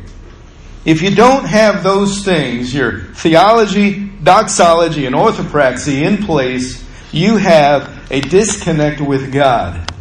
If 0.86 1.02
you 1.02 1.14
don't 1.14 1.46
have 1.46 1.84
those 1.84 2.24
things, 2.24 2.74
your 2.74 3.02
theology, 3.14 4.10
doxology, 4.24 5.06
and 5.06 5.16
orthopraxy 5.16 6.04
in 6.04 6.24
place, 6.24 6.84
you 7.12 7.38
have 7.38 8.12
a 8.12 8.22
disconnect 8.22 9.02
with 9.02 9.34
God. 9.34 9.92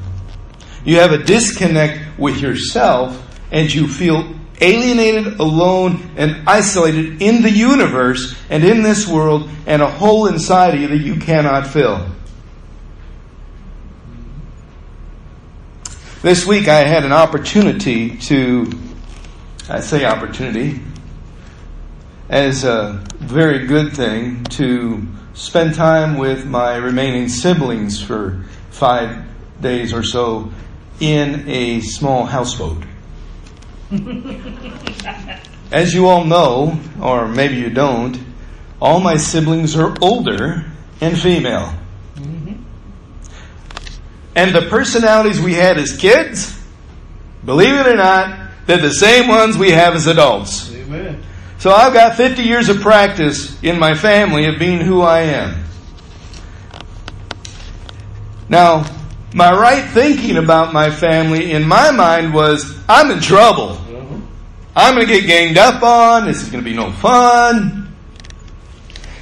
You 0.88 1.00
have 1.00 1.12
a 1.12 1.18
disconnect 1.18 2.18
with 2.18 2.40
yourself, 2.40 3.22
and 3.52 3.70
you 3.70 3.86
feel 3.86 4.34
alienated, 4.58 5.38
alone, 5.38 6.10
and 6.16 6.48
isolated 6.48 7.20
in 7.20 7.42
the 7.42 7.50
universe 7.50 8.34
and 8.48 8.64
in 8.64 8.82
this 8.82 9.06
world, 9.06 9.50
and 9.66 9.82
a 9.82 9.86
hole 9.86 10.28
inside 10.28 10.72
of 10.72 10.80
you 10.80 10.88
that 10.88 10.96
you 10.96 11.16
cannot 11.16 11.66
fill. 11.66 12.06
This 16.22 16.46
week 16.46 16.68
I 16.68 16.78
had 16.86 17.04
an 17.04 17.12
opportunity 17.12 18.16
to, 18.20 18.72
I 19.68 19.80
say 19.80 20.06
opportunity, 20.06 20.80
as 22.30 22.64
a 22.64 23.04
very 23.18 23.66
good 23.66 23.92
thing, 23.92 24.42
to 24.44 25.06
spend 25.34 25.74
time 25.74 26.16
with 26.16 26.46
my 26.46 26.76
remaining 26.76 27.28
siblings 27.28 28.02
for 28.02 28.42
five 28.70 29.26
days 29.60 29.92
or 29.92 30.02
so 30.02 30.50
in 31.00 31.48
a 31.48 31.80
small 31.80 32.26
houseboat. 32.26 32.84
As 35.70 35.94
you 35.94 36.06
all 36.08 36.24
know, 36.24 36.78
or 37.00 37.28
maybe 37.28 37.56
you 37.56 37.70
don't, 37.70 38.18
all 38.80 39.00
my 39.00 39.16
siblings 39.16 39.76
are 39.76 39.96
older 40.00 40.64
and 41.00 41.18
female. 41.18 41.74
Mm-hmm. 42.16 42.62
And 44.34 44.54
the 44.54 44.62
personalities 44.62 45.40
we 45.40 45.54
had 45.54 45.78
as 45.78 45.96
kids, 45.96 46.58
believe 47.44 47.74
it 47.74 47.86
or 47.86 47.96
not, 47.96 48.50
they're 48.66 48.78
the 48.78 48.94
same 48.94 49.28
ones 49.28 49.56
we 49.56 49.70
have 49.70 49.94
as 49.94 50.06
adults. 50.06 50.72
Amen. 50.72 51.22
So 51.58 51.72
I've 51.72 51.92
got 51.92 52.16
50 52.16 52.42
years 52.42 52.68
of 52.68 52.80
practice 52.80 53.60
in 53.62 53.78
my 53.78 53.94
family 53.94 54.46
of 54.46 54.58
being 54.58 54.80
who 54.80 55.02
I 55.02 55.20
am. 55.20 55.64
Now, 58.48 58.84
my 59.34 59.52
right 59.52 59.84
thinking 59.90 60.36
about 60.38 60.72
my 60.72 60.90
family 60.90 61.52
in 61.52 61.66
my 61.66 61.90
mind 61.90 62.32
was 62.32 62.78
I'm 62.88 63.10
in 63.10 63.20
trouble. 63.20 63.78
I'm 64.74 64.94
going 64.94 65.06
to 65.06 65.12
get 65.12 65.26
ganged 65.26 65.58
up 65.58 65.82
on. 65.82 66.24
This 66.24 66.42
is 66.42 66.50
going 66.50 66.62
to 66.62 66.70
be 66.70 66.76
no 66.76 66.92
fun. 66.92 67.94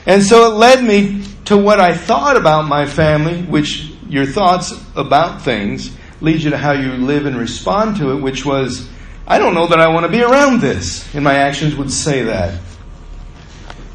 And 0.04 0.22
so 0.22 0.52
it 0.52 0.56
led 0.56 0.84
me 0.84 1.24
to 1.46 1.56
what 1.56 1.80
I 1.80 1.96
thought 1.96 2.36
about 2.36 2.68
my 2.68 2.86
family, 2.86 3.42
which 3.42 3.90
your 4.08 4.26
thoughts 4.26 4.72
about 4.94 5.42
things 5.42 5.96
lead 6.20 6.42
you 6.42 6.50
to 6.50 6.56
how 6.56 6.72
you 6.72 6.92
live 6.92 7.26
and 7.26 7.36
respond 7.36 7.96
to 7.96 8.12
it, 8.12 8.20
which 8.20 8.44
was, 8.44 8.88
I 9.26 9.38
don't 9.38 9.54
know 9.54 9.66
that 9.66 9.80
I 9.80 9.88
want 9.88 10.06
to 10.06 10.12
be 10.12 10.22
around 10.22 10.60
this. 10.60 11.12
And 11.14 11.24
my 11.24 11.34
actions 11.34 11.74
would 11.74 11.90
say 11.90 12.22
that. 12.24 12.60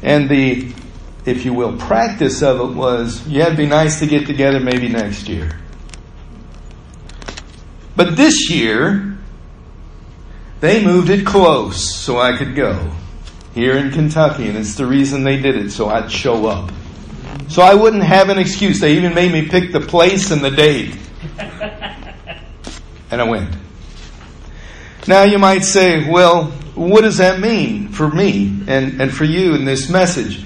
And 0.02 0.28
the, 0.28 0.72
if 1.24 1.44
you 1.44 1.54
will, 1.54 1.76
practice 1.78 2.42
of 2.42 2.60
it 2.60 2.76
was, 2.76 3.26
yeah, 3.26 3.46
it'd 3.46 3.56
be 3.56 3.66
nice 3.66 4.00
to 4.00 4.06
get 4.06 4.26
together 4.26 4.60
maybe 4.60 4.88
next 4.88 5.28
year. 5.28 5.61
But 7.96 8.16
this 8.16 8.50
year, 8.50 9.18
they 10.60 10.84
moved 10.84 11.10
it 11.10 11.26
close 11.26 11.94
so 11.94 12.18
I 12.18 12.36
could 12.36 12.54
go 12.54 12.92
here 13.54 13.76
in 13.76 13.90
Kentucky, 13.90 14.48
and 14.48 14.56
it's 14.56 14.74
the 14.74 14.86
reason 14.86 15.24
they 15.24 15.40
did 15.40 15.56
it, 15.56 15.70
so 15.70 15.88
I'd 15.88 16.10
show 16.10 16.46
up. 16.46 16.70
So 17.48 17.62
I 17.62 17.74
wouldn't 17.74 18.02
have 18.02 18.30
an 18.30 18.38
excuse. 18.38 18.80
They 18.80 18.96
even 18.96 19.14
made 19.14 19.32
me 19.32 19.48
pick 19.48 19.72
the 19.72 19.80
place 19.80 20.30
and 20.30 20.42
the 20.42 20.50
date. 20.50 20.96
And 23.10 23.20
I 23.20 23.24
went. 23.28 23.54
Now 25.06 25.24
you 25.24 25.38
might 25.38 25.64
say, 25.64 26.10
well, 26.10 26.46
what 26.74 27.02
does 27.02 27.18
that 27.18 27.40
mean 27.40 27.88
for 27.88 28.08
me 28.08 28.62
and, 28.66 29.02
and 29.02 29.12
for 29.12 29.24
you 29.24 29.54
in 29.54 29.66
this 29.66 29.90
message? 29.90 30.42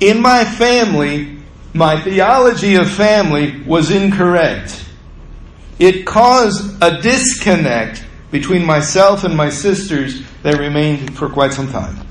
In 0.00 0.20
my 0.20 0.44
family, 0.44 1.38
my 1.72 2.00
theology 2.00 2.74
of 2.74 2.90
family 2.90 3.62
was 3.62 3.92
incorrect. 3.92 4.84
It 5.78 6.06
caused 6.06 6.82
a 6.82 7.00
disconnect 7.00 8.04
between 8.30 8.64
myself 8.64 9.24
and 9.24 9.36
my 9.36 9.50
sisters 9.50 10.22
that 10.42 10.58
remained 10.58 11.16
for 11.16 11.28
quite 11.28 11.52
some 11.52 11.70
time. 11.70 12.06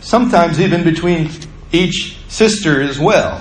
Sometimes 0.00 0.60
even 0.60 0.84
between 0.84 1.30
each 1.72 2.18
sister 2.28 2.80
as 2.80 2.98
well. 2.98 3.38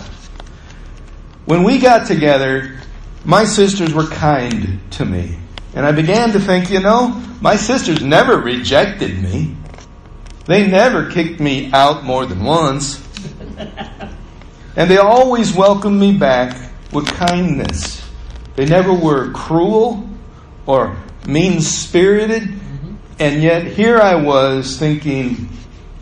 When 1.46 1.64
we 1.64 1.80
got 1.80 2.08
together, 2.08 2.80
my 3.26 3.46
sisters 3.46 3.94
were 3.94 4.08
kind 4.08 4.80
to 4.92 5.06
me. 5.06 5.38
And 5.74 5.86
I 5.86 5.92
began 5.92 6.32
to 6.34 6.40
think, 6.40 6.70
you 6.70 6.80
know, 6.80 7.10
my 7.40 7.56
sisters 7.56 8.02
never 8.02 8.38
rejected 8.38 9.22
me. 9.22 9.56
They 10.46 10.68
never 10.68 11.10
kicked 11.10 11.40
me 11.40 11.72
out 11.72 12.04
more 12.04 12.26
than 12.26 12.44
once. 12.44 13.02
And 14.76 14.90
they 14.90 14.98
always 14.98 15.54
welcomed 15.54 16.00
me 16.00 16.14
back 16.14 16.72
with 16.94 17.06
kindness. 17.08 18.01
They 18.56 18.66
never 18.66 18.94
were 18.94 19.32
cruel 19.32 20.10
or 20.66 20.98
mean 21.28 21.62
spirited. 21.62 22.44
Mm-hmm. 22.44 22.96
And 23.20 23.44
yet 23.44 23.66
here 23.66 23.98
I 23.98 24.16
was 24.16 24.78
thinking, 24.78 25.50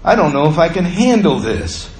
I 0.03 0.15
don't 0.15 0.33
know 0.33 0.49
if 0.49 0.57
I 0.57 0.69
can 0.69 0.85
handle 0.85 1.39
this. 1.39 1.93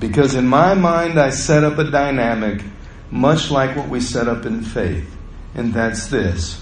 Because 0.00 0.34
in 0.34 0.46
my 0.46 0.74
mind, 0.74 1.18
I 1.18 1.30
set 1.30 1.64
up 1.64 1.78
a 1.78 1.84
dynamic 1.84 2.62
much 3.10 3.50
like 3.50 3.76
what 3.76 3.88
we 3.88 4.00
set 4.00 4.28
up 4.28 4.44
in 4.44 4.62
faith. 4.62 5.10
And 5.54 5.72
that's 5.72 6.08
this 6.08 6.60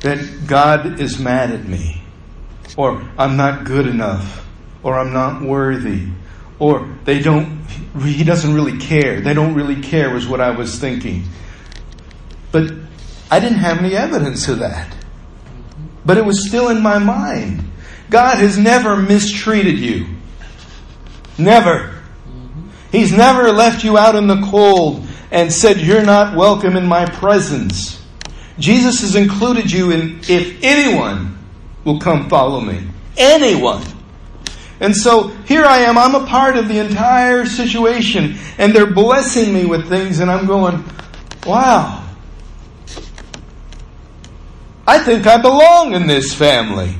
that 0.00 0.48
God 0.48 0.98
is 0.98 1.20
mad 1.20 1.52
at 1.52 1.64
me, 1.64 2.02
or 2.76 3.08
I'm 3.16 3.36
not 3.36 3.64
good 3.64 3.86
enough, 3.86 4.44
or 4.82 4.98
I'm 4.98 5.12
not 5.12 5.42
worthy, 5.42 6.08
or 6.58 6.92
they 7.04 7.20
don't, 7.20 7.64
he 8.02 8.24
doesn't 8.24 8.52
really 8.52 8.78
care. 8.78 9.20
They 9.20 9.32
don't 9.32 9.54
really 9.54 9.80
care, 9.80 10.12
was 10.12 10.26
what 10.26 10.40
I 10.40 10.50
was 10.50 10.80
thinking. 10.80 11.22
But 12.52 12.72
I 13.30 13.40
didn't 13.40 13.58
have 13.58 13.78
any 13.78 13.96
evidence 13.96 14.46
of 14.48 14.58
that. 14.60 14.94
But 16.04 16.18
it 16.18 16.24
was 16.24 16.46
still 16.46 16.68
in 16.68 16.82
my 16.82 16.98
mind. 16.98 17.64
God 18.10 18.38
has 18.38 18.58
never 18.58 18.96
mistreated 18.96 19.78
you. 19.78 20.06
Never. 21.38 22.02
He's 22.90 23.10
never 23.10 23.50
left 23.50 23.84
you 23.84 23.96
out 23.96 24.14
in 24.14 24.26
the 24.26 24.42
cold 24.42 25.06
and 25.30 25.50
said, 25.50 25.80
You're 25.80 26.04
not 26.04 26.36
welcome 26.36 26.76
in 26.76 26.86
my 26.86 27.06
presence. 27.06 28.02
Jesus 28.58 29.00
has 29.00 29.16
included 29.16 29.72
you 29.72 29.90
in 29.92 30.20
if 30.28 30.62
anyone 30.62 31.38
will 31.84 31.98
come 31.98 32.28
follow 32.28 32.60
me. 32.60 32.86
Anyone. 33.16 33.82
And 34.78 34.94
so 34.94 35.28
here 35.46 35.64
I 35.64 35.78
am, 35.78 35.96
I'm 35.96 36.14
a 36.14 36.26
part 36.26 36.56
of 36.56 36.68
the 36.68 36.78
entire 36.78 37.46
situation, 37.46 38.36
and 38.58 38.74
they're 38.74 38.90
blessing 38.90 39.54
me 39.54 39.64
with 39.64 39.88
things, 39.88 40.18
and 40.18 40.30
I'm 40.30 40.44
going, 40.44 40.84
wow, 41.46 42.01
I 44.86 44.98
think 44.98 45.26
I 45.26 45.40
belong 45.40 45.94
in 45.94 46.06
this 46.06 46.34
family. 46.34 46.96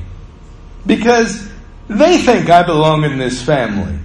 Because 0.85 1.49
they 1.87 2.17
think 2.17 2.49
I 2.49 2.63
belong 2.63 3.03
in 3.03 3.17
this 3.17 3.41
family. 3.41 3.99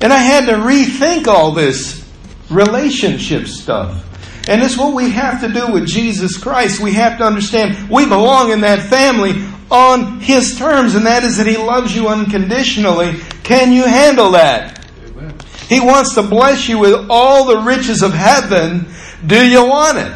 And 0.00 0.12
I 0.12 0.18
had 0.18 0.46
to 0.46 0.52
rethink 0.52 1.26
all 1.26 1.52
this 1.52 2.08
relationship 2.50 3.46
stuff. 3.46 4.04
And 4.48 4.62
it's 4.62 4.78
what 4.78 4.94
we 4.94 5.10
have 5.10 5.40
to 5.42 5.52
do 5.52 5.72
with 5.72 5.86
Jesus 5.86 6.38
Christ. 6.38 6.80
We 6.80 6.92
have 6.92 7.18
to 7.18 7.24
understand 7.24 7.90
we 7.90 8.06
belong 8.06 8.50
in 8.50 8.62
that 8.62 8.80
family 8.80 9.32
on 9.70 10.20
His 10.20 10.56
terms, 10.56 10.94
and 10.94 11.04
that 11.04 11.24
is 11.24 11.36
that 11.36 11.46
He 11.46 11.56
loves 11.56 11.94
you 11.94 12.08
unconditionally. 12.08 13.18
Can 13.42 13.72
you 13.72 13.84
handle 13.84 14.30
that? 14.30 14.86
Amen. 15.08 15.34
He 15.68 15.80
wants 15.80 16.14
to 16.14 16.22
bless 16.22 16.68
you 16.68 16.78
with 16.78 17.08
all 17.10 17.44
the 17.44 17.58
riches 17.58 18.02
of 18.02 18.14
heaven. 18.14 18.88
Do 19.26 19.46
you 19.46 19.66
want 19.66 19.98
it? 19.98 20.12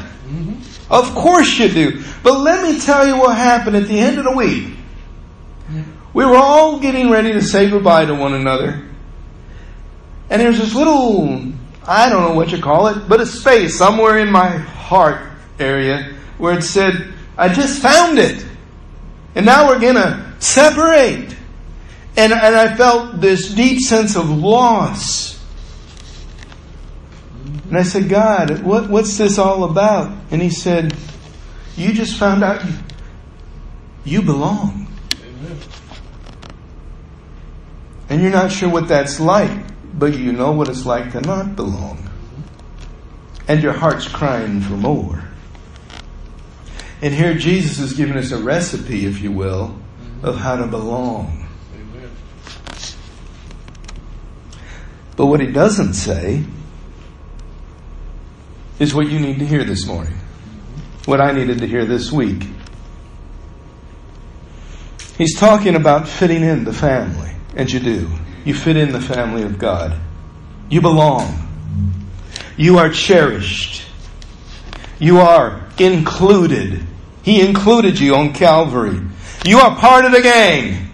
Of 0.93 1.15
course 1.15 1.59
you 1.59 1.71
do. 1.71 2.05
But 2.23 2.41
let 2.41 2.63
me 2.63 2.79
tell 2.79 3.07
you 3.07 3.17
what 3.17 3.35
happened 3.35 3.77
at 3.77 3.89
the 3.89 3.99
end 3.99 4.19
of 4.19 4.25
the 4.25 4.37
week. 4.37 4.77
we 6.13 6.27
were 6.27 6.37
all 6.37 6.81
getting 6.81 7.09
ready 7.09 7.33
to 7.33 7.41
say 7.41 7.71
goodbye 7.71 8.05
to 8.05 8.15
one 8.15 8.35
another. 8.35 8.87
And 10.29 10.43
there's 10.43 10.59
this 10.59 10.75
little, 10.75 11.53
I 11.87 12.11
don't 12.11 12.23
know 12.29 12.35
what 12.35 12.53
you 12.53 12.61
call 12.61 12.89
it, 12.89 13.09
but 13.09 13.23
a 13.23 13.27
space 13.27 13.77
somewhere 13.77 14.19
in 14.19 14.31
my 14.31 14.49
heart 14.49 15.33
area 15.59 16.15
where 16.37 16.59
it 16.59 16.63
said, 16.63 17.15
I 17.39 17.49
just 17.49 17.81
found 17.81 18.19
it. 18.19 18.45
And 19.35 19.47
now 19.47 19.69
we're 19.69 19.81
going 19.81 19.95
to 19.95 20.35
separate. 20.41 21.35
And, 22.19 22.35
and 22.35 22.55
I 22.55 22.77
felt 22.77 23.19
this 23.19 23.55
deep 23.55 23.81
sense 23.81 24.15
of 24.15 24.29
loss. 24.29 25.42
And 27.73 27.79
I 27.79 27.85
said, 27.85 28.11
God, 28.11 28.63
what, 28.63 28.91
what's 28.91 29.17
this 29.17 29.39
all 29.39 29.65
about? 29.65 30.15
And 30.31 30.43
He 30.43 30.51
said, 30.51 30.95
You 31.75 31.95
just 31.95 32.19
found 32.19 32.45
out 32.45 32.63
you, 32.67 32.75
you 34.05 34.21
belong. 34.21 34.89
Amen. 35.23 35.59
And 38.11 38.21
you're 38.21 38.31
not 38.31 38.53
sure 38.53 38.69
what 38.69 38.89
that's 38.89 39.19
like 39.19 39.73
but 39.95 40.19
you 40.19 40.33
know 40.33 40.53
what 40.53 40.69
it's 40.69 40.87
like 40.87 41.13
to 41.13 41.21
not 41.21 41.57
belong. 41.57 42.11
And 43.49 43.63
your 43.63 43.73
heart's 43.73 44.09
crying 44.09 44.61
for 44.61 44.75
more. 44.75 45.23
And 47.01 47.13
here 47.13 47.35
Jesus 47.35 47.79
is 47.79 47.93
giving 47.93 48.17
us 48.17 48.31
a 48.31 48.39
recipe, 48.39 49.07
if 49.07 49.21
you 49.21 49.33
will, 49.33 49.77
of 50.23 50.37
how 50.37 50.57
to 50.57 50.67
belong. 50.67 51.49
Amen. 51.75 52.11
But 55.17 55.27
what 55.27 55.41
he 55.41 55.49
doesn't 55.49 55.95
say 55.95 56.45
is 58.83 58.93
what 58.93 59.09
you 59.09 59.21
need 59.21 59.39
to 59.39 59.47
hear 59.47 59.63
this 59.63 59.87
morning. 59.87 60.19
What 61.05 61.21
I 61.21 61.31
needed 61.31 61.59
to 61.59 61.67
hear 61.69 61.85
this 61.85 62.11
week. 62.11 62.49
He's 65.17 65.39
talking 65.39 65.77
about 65.77 66.09
fitting 66.09 66.43
in 66.43 66.65
the 66.65 66.73
family, 66.73 67.31
and 67.55 67.71
you 67.71 67.79
do. 67.79 68.11
You 68.45 68.55
fit 68.55 68.77
in 68.77 68.91
the 68.93 69.01
family 69.01 69.45
of 69.45 69.57
God. 69.57 69.97
You 70.69 70.81
belong. 70.81 71.49
You 72.57 72.79
are 72.79 72.91
cherished. 72.91 73.85
You 74.99 75.19
are 75.19 75.65
included. 75.79 76.85
He 77.23 77.41
included 77.41 78.01
you 78.01 78.17
on 78.17 78.33
Calvary. 78.33 79.01
You 79.45 79.59
are 79.59 79.77
part 79.77 80.05
of 80.05 80.13
the 80.13 80.23
gang. 80.23 80.89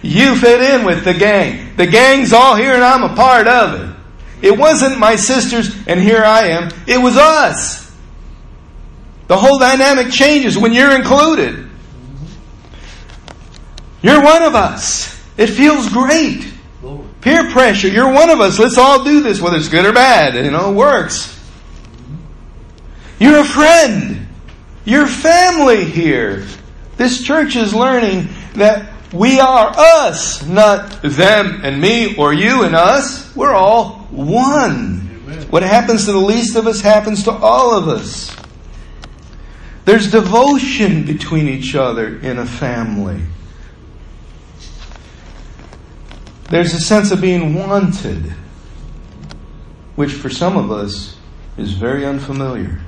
You 0.00 0.36
fit 0.36 0.60
in 0.60 0.86
with 0.86 1.04
the 1.04 1.14
gang. 1.14 1.76
The 1.76 1.86
gang's 1.86 2.32
all 2.32 2.56
here 2.56 2.72
and 2.72 2.82
I'm 2.82 3.02
a 3.10 3.14
part 3.14 3.46
of 3.46 3.80
it. 3.80 3.93
It 4.44 4.58
wasn't 4.58 4.98
my 4.98 5.16
sisters 5.16 5.74
and 5.86 5.98
here 5.98 6.22
I 6.22 6.48
am. 6.48 6.70
It 6.86 6.98
was 6.98 7.16
us. 7.16 7.90
The 9.26 9.38
whole 9.38 9.58
dynamic 9.58 10.12
changes 10.12 10.58
when 10.58 10.74
you're 10.74 10.94
included. 10.94 11.66
You're 14.02 14.22
one 14.22 14.42
of 14.42 14.54
us. 14.54 15.18
It 15.38 15.46
feels 15.46 15.88
great. 15.88 16.52
Peer 17.22 17.50
pressure. 17.52 17.88
You're 17.88 18.12
one 18.12 18.28
of 18.28 18.42
us. 18.42 18.58
Let's 18.58 18.76
all 18.76 19.02
do 19.02 19.22
this, 19.22 19.40
whether 19.40 19.56
it's 19.56 19.70
good 19.70 19.86
or 19.86 19.94
bad. 19.94 20.34
You 20.34 20.50
know, 20.50 20.72
it 20.72 20.74
works. 20.74 21.40
You're 23.18 23.38
a 23.38 23.44
friend. 23.44 24.28
You're 24.84 25.06
family 25.06 25.86
here. 25.86 26.44
This 26.98 27.22
church 27.22 27.56
is 27.56 27.72
learning 27.72 28.28
that 28.56 28.92
we 29.14 29.38
are 29.38 29.72
us, 29.76 30.44
not 30.44 31.00
them 31.02 31.60
and 31.62 31.80
me 31.80 32.16
or 32.16 32.34
you 32.34 32.64
and 32.64 32.74
us. 32.74 33.34
We're 33.36 33.54
all 33.54 34.00
one. 34.10 35.08
Amen. 35.24 35.42
What 35.50 35.62
happens 35.62 36.06
to 36.06 36.12
the 36.12 36.18
least 36.18 36.56
of 36.56 36.66
us 36.66 36.80
happens 36.80 37.22
to 37.24 37.30
all 37.30 37.76
of 37.76 37.88
us. 37.88 38.34
There's 39.84 40.10
devotion 40.10 41.04
between 41.04 41.46
each 41.46 41.76
other 41.76 42.18
in 42.18 42.38
a 42.38 42.46
family. 42.46 43.22
There's 46.50 46.74
a 46.74 46.80
sense 46.80 47.12
of 47.12 47.20
being 47.20 47.54
wanted, 47.54 48.34
which 49.94 50.12
for 50.12 50.28
some 50.28 50.56
of 50.56 50.72
us 50.72 51.16
is 51.56 51.72
very 51.72 52.04
unfamiliar 52.04 52.80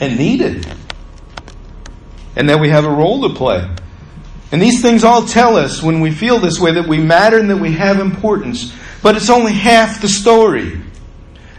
and 0.00 0.18
needed. 0.18 0.66
And 2.34 2.48
that 2.48 2.58
we 2.58 2.70
have 2.70 2.84
a 2.84 2.90
role 2.90 3.28
to 3.28 3.34
play. 3.34 3.68
And 4.52 4.60
these 4.60 4.82
things 4.82 5.02
all 5.02 5.26
tell 5.26 5.56
us 5.56 5.82
when 5.82 6.00
we 6.00 6.10
feel 6.10 6.38
this 6.38 6.60
way 6.60 6.72
that 6.72 6.86
we 6.86 6.98
matter 6.98 7.38
and 7.38 7.48
that 7.48 7.56
we 7.56 7.72
have 7.72 7.98
importance. 7.98 8.72
But 9.02 9.16
it's 9.16 9.30
only 9.30 9.52
half 9.52 10.02
the 10.02 10.08
story. 10.08 10.78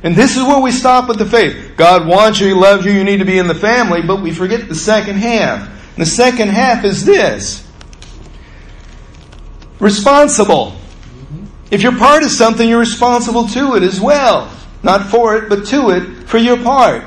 And 0.03 0.15
this 0.15 0.38
is 0.38 0.43
where 0.43 0.62
we 0.62 0.71
stop 0.71 1.08
with 1.08 1.17
the 1.17 1.25
faith. 1.25 1.73
God 1.75 2.08
wants 2.08 2.39
you, 2.39 2.47
He 2.47 2.53
loves 2.53 2.86
you, 2.86 2.91
you 2.91 3.03
need 3.03 3.17
to 3.17 3.25
be 3.25 3.39
in 3.39 3.47
the 3.47 3.56
family, 3.56 4.01
but 4.03 4.21
we 4.21 4.32
forget 4.32 4.67
the 4.69 4.75
second 4.75 5.17
half. 5.17 5.69
The 5.97 6.06
second 6.06 6.49
half 6.49 6.86
is 6.86 7.03
this 7.03 7.67
responsible. 9.79 10.75
If 11.71 11.82
you're 11.82 11.97
part 11.97 12.23
of 12.23 12.29
something, 12.29 12.67
you're 12.67 12.79
responsible 12.79 13.47
to 13.49 13.75
it 13.75 13.84
as 13.84 13.99
well. 13.99 14.56
Not 14.84 15.10
for 15.10 15.36
it, 15.38 15.49
but 15.49 15.65
to 15.67 15.89
it 15.89 16.27
for 16.27 16.38
your 16.38 16.62
part. 16.62 17.03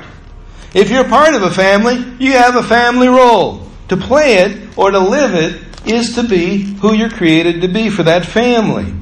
If 0.73 0.89
you're 0.89 1.07
part 1.07 1.33
of 1.33 1.43
a 1.43 1.51
family, 1.51 1.95
you 2.19 2.33
have 2.33 2.55
a 2.55 2.63
family 2.63 3.07
role. 3.07 3.69
To 3.89 3.95
play 3.95 4.39
it 4.39 4.77
or 4.77 4.91
to 4.91 4.99
live 4.99 5.33
it 5.33 5.66
is 5.89 6.15
to 6.15 6.23
be 6.23 6.57
who 6.57 6.93
you're 6.93 7.09
created 7.09 7.61
to 7.61 7.67
be 7.67 7.89
for 7.89 8.03
that 8.03 8.25
family. 8.25 8.93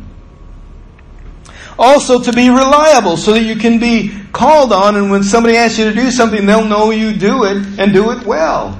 Also, 1.78 2.22
to 2.22 2.32
be 2.32 2.50
reliable 2.50 3.18
so 3.18 3.34
that 3.34 3.44
you 3.44 3.56
can 3.56 3.80
be 3.80 4.12
called 4.32 4.72
on, 4.72 4.96
and 4.96 5.12
when 5.12 5.24
somebody 5.24 5.58
asks 5.58 5.78
you 5.78 5.86
to 5.86 5.94
do 5.94 6.10
something, 6.10 6.46
they'll 6.46 6.68
know 6.68 6.92
you 6.92 7.14
do 7.14 7.44
it 7.44 7.58
and 7.80 7.94
do 7.94 8.12
it 8.12 8.26
well. 8.26 8.80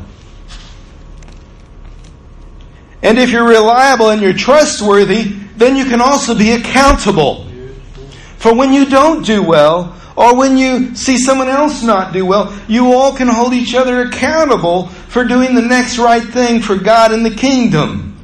And 3.02 3.20
if 3.20 3.30
you're 3.30 3.48
reliable 3.48 4.10
and 4.10 4.22
you're 4.22 4.34
trustworthy, 4.34 5.24
then 5.58 5.76
you 5.76 5.86
can 5.86 6.02
also 6.02 6.36
be 6.36 6.54
accountable. 6.54 7.48
For 8.38 8.54
when 8.54 8.74
you 8.74 8.86
don't 8.86 9.26
do 9.26 9.44
well, 9.44 9.96
or 10.16 10.36
when 10.36 10.58
you 10.58 10.96
see 10.96 11.18
someone 11.18 11.50
else 11.50 11.84
not 11.84 12.14
do 12.14 12.26
well, 12.26 12.58
you 12.68 12.94
all 12.94 13.16
can 13.16 13.28
hold 13.28 13.54
each 13.54 13.76
other 13.76 14.02
accountable 14.02 14.90
for 15.16 15.24
doing 15.24 15.56
the 15.56 15.62
next 15.62 15.98
right 15.98 16.26
thing 16.26 16.62
for 16.62 16.76
God 16.76 17.14
and 17.14 17.26
the 17.26 17.34
kingdom. 17.34 18.18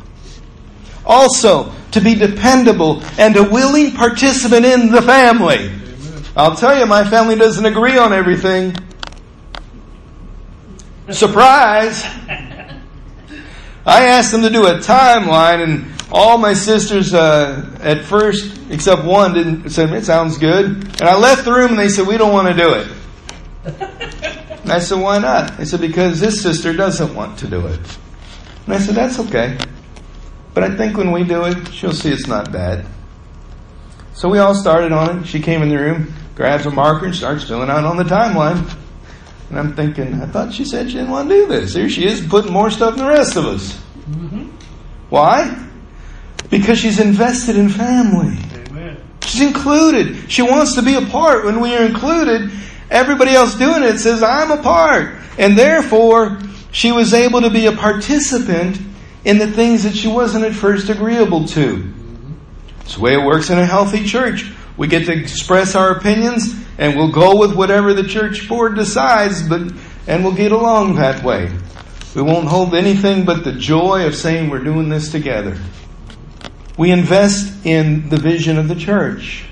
Also, 1.06 1.72
to 1.92 2.02
be 2.02 2.16
dependable 2.16 3.02
and 3.18 3.38
a 3.38 3.44
willing 3.44 3.94
participant 3.94 4.66
in 4.66 4.92
the 4.92 5.02
family. 5.02 5.72
I'll 6.36 6.58
tell 6.58 6.78
you, 6.78 6.86
my 6.86 7.10
family 7.10 7.38
doesn't 7.38 7.66
agree 7.66 7.98
on 7.98 8.12
everything. 8.12 8.76
Surprise! 11.10 12.04
I 13.86 14.08
asked 14.08 14.34
them 14.34 14.42
to 14.42 14.50
do 14.50 14.66
a 14.68 14.74
timeline, 14.80 15.64
and 15.64 15.94
all 16.12 16.38
my 16.38 16.54
sisters, 16.54 17.14
uh, 17.14 17.74
at 17.80 18.04
first, 18.04 18.60
except 18.70 19.06
one, 19.06 19.34
didn't 19.34 19.70
said 19.70 19.94
it 19.94 20.04
sounds 20.04 20.38
good. 20.38 20.66
And 20.66 21.04
I 21.04 21.18
left 21.18 21.46
the 21.46 21.54
room, 21.54 21.70
and 21.70 21.80
they 21.80 21.88
said 21.88 22.06
we 22.06 22.18
don't 22.18 22.34
want 22.34 22.50
to 22.50 22.54
do 22.54 22.74
it. 22.74 24.01
And 24.72 24.80
I 24.80 24.84
said, 24.86 25.02
why 25.02 25.20
not? 25.20 25.58
They 25.58 25.66
said 25.66 25.82
because 25.82 26.22
this 26.22 26.42
sister 26.42 26.72
doesn't 26.72 27.14
want 27.14 27.38
to 27.40 27.48
do 27.50 27.68
it. 27.68 27.98
And 28.66 28.74
I 28.74 28.78
said 28.80 28.96
that's 28.96 29.20
okay, 29.20 29.58
but 30.54 30.64
I 30.64 30.78
think 30.78 30.96
when 30.96 31.12
we 31.12 31.26
do 31.26 31.44
it, 31.44 31.74
she'll 31.74 31.92
see 31.92 32.10
it's 32.10 32.26
not 32.26 32.54
bad. 32.54 32.86
So 34.14 34.30
we 34.30 34.40
all 34.40 34.56
started 34.56 34.94
on 34.94 35.20
it. 35.20 35.26
She 35.26 35.42
came 35.42 35.62
in 35.62 35.68
the 35.68 35.76
room, 35.76 36.14
grabs 36.36 36.66
a 36.66 36.72
marker, 36.72 37.08
and 37.08 37.14
starts 37.14 37.44
filling 37.44 37.70
out 37.70 37.84
on 37.84 37.98
the 37.98 38.06
timeline. 38.06 38.74
And 39.50 39.60
I'm 39.60 39.76
thinking, 39.76 40.14
I 40.22 40.26
thought 40.28 40.54
she 40.54 40.64
said 40.64 40.88
she 40.88 40.94
didn't 40.94 41.12
want 41.12 41.28
to 41.28 41.36
do 41.36 41.48
this. 41.48 41.74
Here 41.74 41.90
she 41.90 42.06
is 42.06 42.26
putting 42.26 42.54
more 42.54 42.72
stuff 42.72 42.96
than 42.96 43.04
the 43.04 43.12
rest 43.12 43.36
of 43.36 43.48
us. 43.48 43.74
Mm-hmm. 44.10 44.52
Why? 45.10 45.68
Because 46.50 46.80
she's 46.80 47.02
invested 47.02 47.58
in 47.58 47.68
family. 47.68 48.38
Amen. 48.70 49.04
She's 49.24 49.42
included. 49.42 50.32
She 50.32 50.44
wants 50.44 50.76
to 50.76 50.82
be 50.82 50.96
a 50.96 51.02
part. 51.08 51.44
When 51.44 51.60
we 51.60 51.76
are 51.76 51.84
included, 51.86 52.52
everybody 52.92 53.32
else 53.32 53.56
doing 53.56 53.84
it 53.84 53.98
says, 53.98 54.22
I'm 54.22 54.52
a 54.52 54.62
part. 54.62 55.16
And 55.40 55.58
therefore, 55.58 56.40
she 56.72 56.92
was 56.92 57.14
able 57.14 57.42
to 57.42 57.50
be 57.50 57.66
a 57.66 57.72
participant 57.72 58.80
in 59.24 59.38
the 59.38 59.48
things 59.48 59.84
that 59.84 59.96
she 59.96 60.08
wasn't 60.08 60.46
at 60.46 60.54
first 60.54 60.90
agreeable 60.90 61.48
to. 61.48 61.94
It's 62.82 62.96
the 62.96 63.02
way 63.02 63.14
it 63.14 63.26
works 63.26 63.50
in 63.50 63.58
a 63.58 63.66
healthy 63.66 64.04
church. 64.04 64.52
We 64.78 64.88
get 64.88 65.06
to 65.06 65.14
express 65.14 65.76
our 65.76 65.92
opinions 65.92 66.54
and 66.78 66.96
we'll 66.96 67.12
go 67.12 67.38
with 67.38 67.56
whatever 67.56 67.94
the 67.94 68.04
church 68.04 68.48
board 68.48 68.76
decides, 68.76 69.48
but 69.48 69.72
and 70.08 70.24
we'll 70.24 70.34
get 70.34 70.52
along 70.52 70.96
that 70.96 71.24
way. 71.24 71.52
We 72.16 72.22
won't 72.22 72.48
hold 72.48 72.74
anything 72.74 73.24
but 73.24 73.44
the 73.44 73.54
joy 73.54 74.08
of 74.08 74.16
saying 74.16 74.50
we're 74.50 74.64
doing 74.64 74.90
this 74.90 75.12
together. 75.12 75.58
We 76.78 76.92
invest 76.92 77.66
in 77.66 78.10
the 78.10 78.18
vision 78.18 78.58
of 78.58 78.68
the 78.68 78.76
church. 78.76 79.46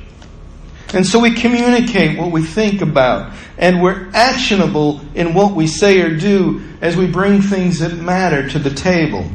And 0.94 1.06
so 1.06 1.20
we 1.20 1.36
communicate 1.36 2.18
what 2.18 2.32
we 2.32 2.44
think 2.44 2.82
about, 2.82 3.34
and 3.58 3.82
we're 3.82 4.10
actionable 4.14 5.02
in 5.14 5.34
what 5.34 5.54
we 5.54 5.68
say 5.68 6.02
or 6.02 6.16
do 6.16 6.64
as 6.82 6.98
we 6.98 7.06
bring 7.06 7.42
things 7.42 7.80
that 7.80 7.94
matter 7.96 8.50
to 8.50 8.60
the 8.60 8.72
table. 8.72 9.30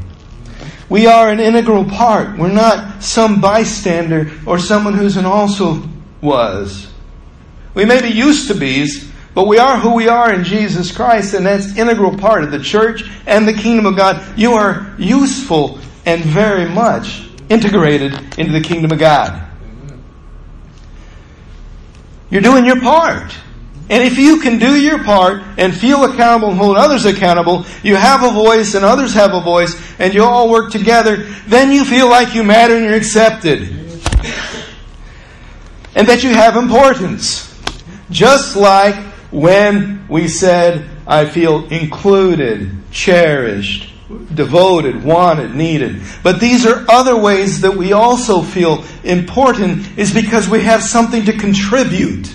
We 0.89 1.07
are 1.07 1.31
an 1.31 1.41
integral 1.41 1.85
part. 1.85 2.37
We're 2.37 2.53
not 2.53 3.03
some 3.03 3.41
bystander 3.41 4.33
or 4.47 4.59
someone 4.59 4.95
who's 4.95 5.17
an 5.17 5.27
also 5.27 5.83
was. 6.21 6.93
We 7.75 7.85
may 7.85 8.03
be 8.03 8.09
used 8.09 8.49
to 8.49 8.55
be's, 8.55 9.11
But 9.35 9.49
we 9.49 9.59
are 9.59 9.79
who 9.79 9.95
we 9.95 10.09
are 10.09 10.33
in 10.33 10.45
Jesus 10.45 10.93
Christ, 10.93 11.35
and 11.35 11.45
that's 11.45 11.77
integral 11.77 12.17
part 12.17 12.45
of 12.45 12.53
the 12.53 12.61
church 12.61 13.03
and 13.27 13.49
the 13.49 13.53
kingdom 13.53 13.85
of 13.85 13.97
God. 13.97 14.39
You 14.39 14.53
are 14.53 14.95
useful 14.97 15.81
and 16.07 16.23
very 16.23 16.69
much 16.69 17.29
integrated 17.49 18.13
into 18.39 18.53
the 18.53 18.61
kingdom 18.61 18.93
of 18.93 18.99
God. 19.01 19.45
You're 22.35 22.43
doing 22.43 22.67
your 22.67 22.81
part. 22.81 23.33
And 23.89 24.03
if 24.03 24.19
you 24.19 24.41
can 24.41 24.59
do 24.59 24.75
your 24.75 25.05
part 25.05 25.45
and 25.57 25.73
feel 25.73 26.03
accountable 26.03 26.49
and 26.49 26.59
hold 26.59 26.77
others 26.77 27.05
accountable, 27.05 27.65
you 27.85 27.95
have 27.95 28.25
a 28.25 28.31
voice 28.33 28.75
and 28.75 28.85
others 28.85 29.15
have 29.15 29.33
a 29.33 29.41
voice, 29.41 29.81
and 30.01 30.13
you 30.13 30.25
all 30.25 30.51
work 30.51 30.73
together, 30.73 31.19
then 31.47 31.71
you 31.71 31.85
feel 31.85 32.09
like 32.09 32.35
you 32.35 32.43
matter 32.43 32.75
and 32.75 32.87
you're 32.87 32.95
accepted. 32.95 33.61
And 35.97 36.09
that 36.09 36.25
you 36.25 36.31
have 36.31 36.57
importance. 36.57 37.57
Just 38.11 38.57
like 38.57 38.97
when 39.31 40.05
we 40.09 40.27
said, 40.27 40.91
I 41.07 41.27
feel 41.27 41.69
included, 41.69 42.91
cherished, 42.91 43.94
devoted, 44.09 45.03
wanted, 45.03 45.55
needed. 45.55 46.03
But 46.23 46.41
these 46.41 46.67
are 46.67 46.85
other 46.91 47.17
ways 47.17 47.63
that 47.63 47.75
we 47.75 47.93
also 47.93 48.43
feel 48.43 48.85
important 49.03 49.99
is 49.99 50.13
because 50.13 50.49
we 50.49 50.63
have 50.63 50.83
something 50.83 51.25
to 51.25 51.33
contribute. 51.33 52.35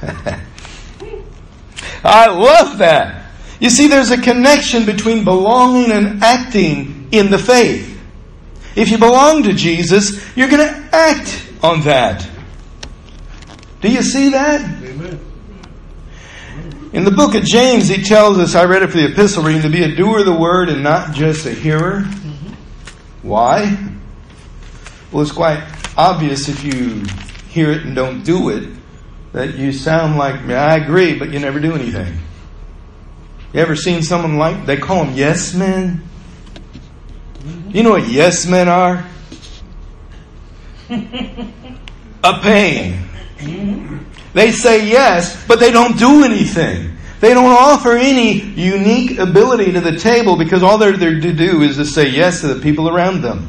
I 2.04 2.26
love 2.26 2.78
that. 2.78 3.24
You 3.60 3.70
see, 3.70 3.88
there's 3.88 4.10
a 4.10 4.20
connection 4.20 4.84
between 4.84 5.24
belonging 5.24 5.90
and 5.90 6.22
acting 6.22 7.08
in 7.12 7.30
the 7.30 7.38
faith. 7.38 7.90
If 8.76 8.90
you 8.90 8.98
belong 8.98 9.44
to 9.44 9.54
Jesus, 9.54 10.36
you're 10.36 10.48
going 10.48 10.68
to 10.68 10.88
act 10.92 11.48
on 11.62 11.80
that. 11.82 12.28
Do 13.80 13.90
you 13.90 14.02
see 14.02 14.30
that? 14.30 14.83
In 16.94 17.02
the 17.02 17.10
book 17.10 17.34
of 17.34 17.42
James, 17.42 17.88
he 17.88 18.00
tells 18.04 18.38
us, 18.38 18.54
I 18.54 18.66
read 18.66 18.84
it 18.84 18.86
for 18.86 18.98
the 18.98 19.06
epistle 19.10 19.42
reading, 19.42 19.62
to 19.62 19.68
be 19.68 19.82
a 19.82 19.96
doer 19.96 20.20
of 20.20 20.26
the 20.26 20.32
word 20.32 20.68
and 20.68 20.84
not 20.84 21.12
just 21.12 21.44
a 21.44 21.50
hearer. 21.50 22.02
Mm-hmm. 22.02 23.28
Why? 23.28 23.90
Well, 25.10 25.22
it's 25.22 25.32
quite 25.32 25.60
obvious 25.96 26.48
if 26.48 26.62
you 26.62 27.02
hear 27.48 27.72
it 27.72 27.82
and 27.82 27.96
don't 27.96 28.22
do 28.22 28.50
it 28.50 28.70
that 29.32 29.56
you 29.56 29.72
sound 29.72 30.16
like, 30.18 30.44
me. 30.44 30.54
I 30.54 30.76
agree, 30.76 31.18
but 31.18 31.32
you 31.32 31.40
never 31.40 31.58
do 31.58 31.74
anything. 31.74 32.16
You 33.52 33.60
ever 33.60 33.74
seen 33.74 34.02
someone 34.02 34.38
like, 34.38 34.64
they 34.64 34.76
call 34.76 35.04
them 35.04 35.14
yes 35.16 35.52
men? 35.52 36.00
You 37.70 37.82
know 37.82 37.90
what 37.90 38.06
yes 38.06 38.46
men 38.46 38.68
are? 38.68 39.04
a 42.22 42.40
pain. 42.40 43.00
They 44.34 44.52
say 44.52 44.86
yes, 44.86 45.46
but 45.46 45.60
they 45.60 45.70
don't 45.70 45.98
do 45.98 46.24
anything. 46.24 46.96
They 47.20 47.32
don't 47.32 47.46
offer 47.46 47.92
any 47.96 48.40
unique 48.40 49.18
ability 49.18 49.72
to 49.72 49.80
the 49.80 49.96
table 49.96 50.36
because 50.36 50.62
all 50.62 50.76
they're 50.76 50.96
there 50.96 51.18
to 51.18 51.32
do 51.32 51.62
is 51.62 51.76
to 51.76 51.86
say 51.86 52.08
yes 52.08 52.42
to 52.42 52.48
the 52.52 52.60
people 52.60 52.88
around 52.88 53.22
them 53.22 53.48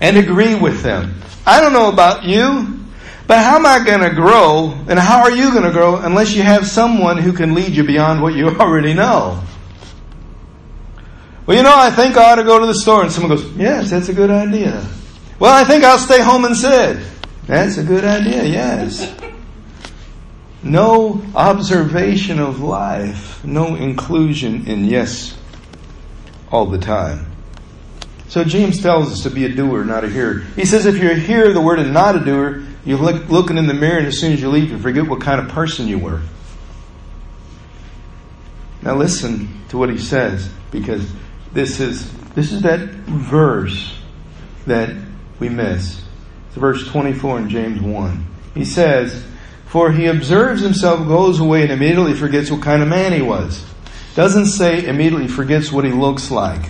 and 0.00 0.18
agree 0.18 0.54
with 0.54 0.82
them. 0.82 1.14
I 1.46 1.60
don't 1.60 1.72
know 1.72 1.88
about 1.90 2.24
you, 2.24 2.80
but 3.26 3.38
how 3.38 3.56
am 3.56 3.64
I 3.64 3.82
going 3.84 4.00
to 4.00 4.14
grow 4.14 4.72
and 4.88 4.98
how 4.98 5.22
are 5.22 5.30
you 5.30 5.52
going 5.52 5.62
to 5.62 5.70
grow 5.70 5.96
unless 5.96 6.34
you 6.34 6.42
have 6.42 6.66
someone 6.66 7.16
who 7.16 7.32
can 7.32 7.54
lead 7.54 7.74
you 7.74 7.84
beyond 7.84 8.20
what 8.20 8.34
you 8.34 8.48
already 8.60 8.92
know? 8.92 9.42
Well, 11.46 11.56
you 11.56 11.62
know, 11.62 11.74
I 11.74 11.90
think 11.90 12.16
I 12.16 12.32
ought 12.32 12.36
to 12.36 12.44
go 12.44 12.58
to 12.58 12.66
the 12.66 12.74
store. 12.74 13.02
And 13.02 13.10
someone 13.12 13.36
goes, 13.36 13.50
Yes, 13.56 13.90
that's 13.90 14.08
a 14.08 14.14
good 14.14 14.30
idea. 14.30 14.86
Well, 15.38 15.52
I 15.52 15.64
think 15.64 15.82
I'll 15.82 15.98
stay 15.98 16.22
home 16.22 16.44
and 16.44 16.56
sit. 16.56 16.98
That's 17.46 17.78
a 17.78 17.82
good 17.82 18.04
idea, 18.04 18.44
yes. 18.44 19.12
No 20.62 21.24
observation 21.34 22.38
of 22.38 22.60
life, 22.60 23.44
no 23.44 23.74
inclusion 23.74 24.66
in 24.66 24.84
yes 24.84 25.36
all 26.50 26.66
the 26.66 26.78
time. 26.78 27.26
So 28.28 28.44
James 28.44 28.80
tells 28.80 29.12
us 29.12 29.24
to 29.24 29.30
be 29.30 29.44
a 29.44 29.48
doer, 29.48 29.84
not 29.84 30.04
a 30.04 30.08
hearer. 30.08 30.40
He 30.56 30.64
says 30.64 30.86
if 30.86 30.96
you're 30.96 31.12
a 31.12 31.16
hearer 31.16 31.48
of 31.48 31.54
the 31.54 31.60
word 31.60 31.80
and 31.80 31.92
not 31.92 32.16
a 32.16 32.20
doer, 32.20 32.62
you're 32.84 32.98
look, 32.98 33.28
looking 33.28 33.58
in 33.58 33.66
the 33.66 33.74
mirror 33.74 33.98
and 33.98 34.06
as 34.06 34.18
soon 34.18 34.32
as 34.32 34.40
you 34.40 34.48
leave, 34.48 34.70
you 34.70 34.78
forget 34.78 35.06
what 35.06 35.20
kind 35.20 35.40
of 35.40 35.48
person 35.48 35.88
you 35.88 35.98
were. 35.98 36.22
Now 38.82 38.94
listen 38.94 39.48
to 39.68 39.78
what 39.78 39.90
he 39.90 39.98
says, 39.98 40.50
because 40.70 41.12
this 41.52 41.78
is, 41.80 42.10
this 42.34 42.52
is 42.52 42.62
that 42.62 42.80
verse 42.80 43.98
that 44.66 44.96
we 45.38 45.48
miss. 45.48 46.02
It's 46.48 46.56
verse 46.56 46.86
24 46.88 47.38
in 47.38 47.48
James 47.48 47.80
1. 47.80 48.26
He 48.54 48.64
says, 48.64 49.24
For 49.72 49.90
he 49.90 50.04
observes 50.04 50.60
himself, 50.60 51.08
goes 51.08 51.40
away, 51.40 51.62
and 51.62 51.72
immediately 51.72 52.12
forgets 52.12 52.50
what 52.50 52.60
kind 52.60 52.82
of 52.82 52.88
man 52.88 53.14
he 53.14 53.22
was. 53.22 53.64
Doesn't 54.14 54.48
say 54.48 54.84
immediately 54.84 55.28
forgets 55.28 55.72
what 55.72 55.86
he 55.86 55.92
looks 55.92 56.30
like. 56.30 56.68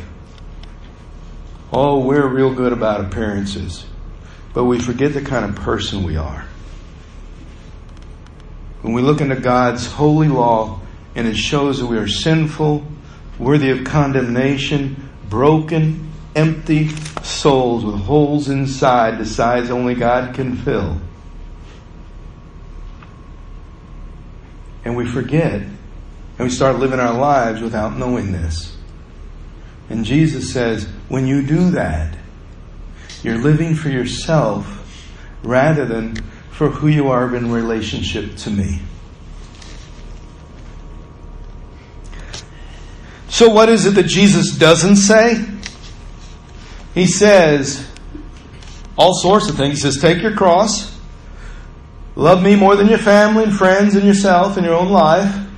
Oh, 1.73 1.99
we're 1.99 2.29
real 2.29 2.55
good 2.55 2.73
about 2.73 3.01
appearances. 3.01 3.85
But 4.55 4.67
we 4.67 4.79
forget 4.79 5.15
the 5.15 5.21
kind 5.21 5.45
of 5.45 5.57
person 5.57 6.05
we 6.05 6.17
are. 6.17 6.47
When 8.83 8.93
we 8.93 9.03
look 9.03 9.21
into 9.21 9.35
God's 9.35 9.85
holy 9.85 10.29
law 10.29 10.79
and 11.17 11.27
it 11.27 11.37
shows 11.37 11.81
that 11.81 11.87
we 11.87 11.99
are 11.99 12.07
sinful, 12.07 12.87
worthy 13.37 13.71
of 13.71 13.83
condemnation, 13.83 15.09
broken, 15.29 16.13
empty 16.37 16.91
souls 17.25 17.85
with 17.85 17.97
holes 17.97 18.49
inside 18.49 19.19
the 19.19 19.27
size 19.27 19.71
only 19.73 19.97
God 19.97 20.37
can 20.37 20.57
fill. 20.57 21.01
And 24.85 24.97
we 24.97 25.07
forget 25.07 25.55
and 25.63 25.71
we 26.39 26.51
start 26.51 26.79
living 26.79 27.01
our 27.01 27.15
lives 27.15 27.61
without 27.61 27.97
knowing 27.97 28.33
this. 28.33 28.77
And 29.89 30.05
Jesus 30.05 30.53
says, 30.53 30.85
when 31.09 31.27
you 31.27 31.43
do 31.43 31.71
that, 31.71 32.17
you're 33.23 33.39
living 33.39 33.75
for 33.75 33.89
yourself 33.89 34.79
rather 35.43 35.85
than 35.85 36.17
for 36.51 36.69
who 36.71 36.89
you 36.89 37.09
are 37.09 37.35
in 37.35 37.51
relationship 37.51 38.37
to 38.37 38.51
me. 38.51 38.81
So, 43.29 43.49
what 43.49 43.69
is 43.69 43.87
it 43.87 43.93
that 43.93 44.07
Jesus 44.07 44.57
doesn't 44.57 44.97
say? 44.97 45.45
He 46.95 47.07
says 47.07 47.87
all 48.97 49.15
sorts 49.15 49.49
of 49.49 49.57
things. 49.57 49.79
He 49.79 49.83
says, 49.83 50.01
Take 50.01 50.23
your 50.23 50.37
cross, 50.37 50.92
love 52.17 52.43
me 52.43 52.57
more 52.57 52.77
than 52.77 52.89
your 52.89 52.99
family 52.99 53.45
and 53.45 53.53
friends 53.55 53.95
and 53.95 54.07
yourself 54.07 54.57
and 54.57 54.67
your 54.67 54.75
own 54.75 54.91
life. 54.91 55.49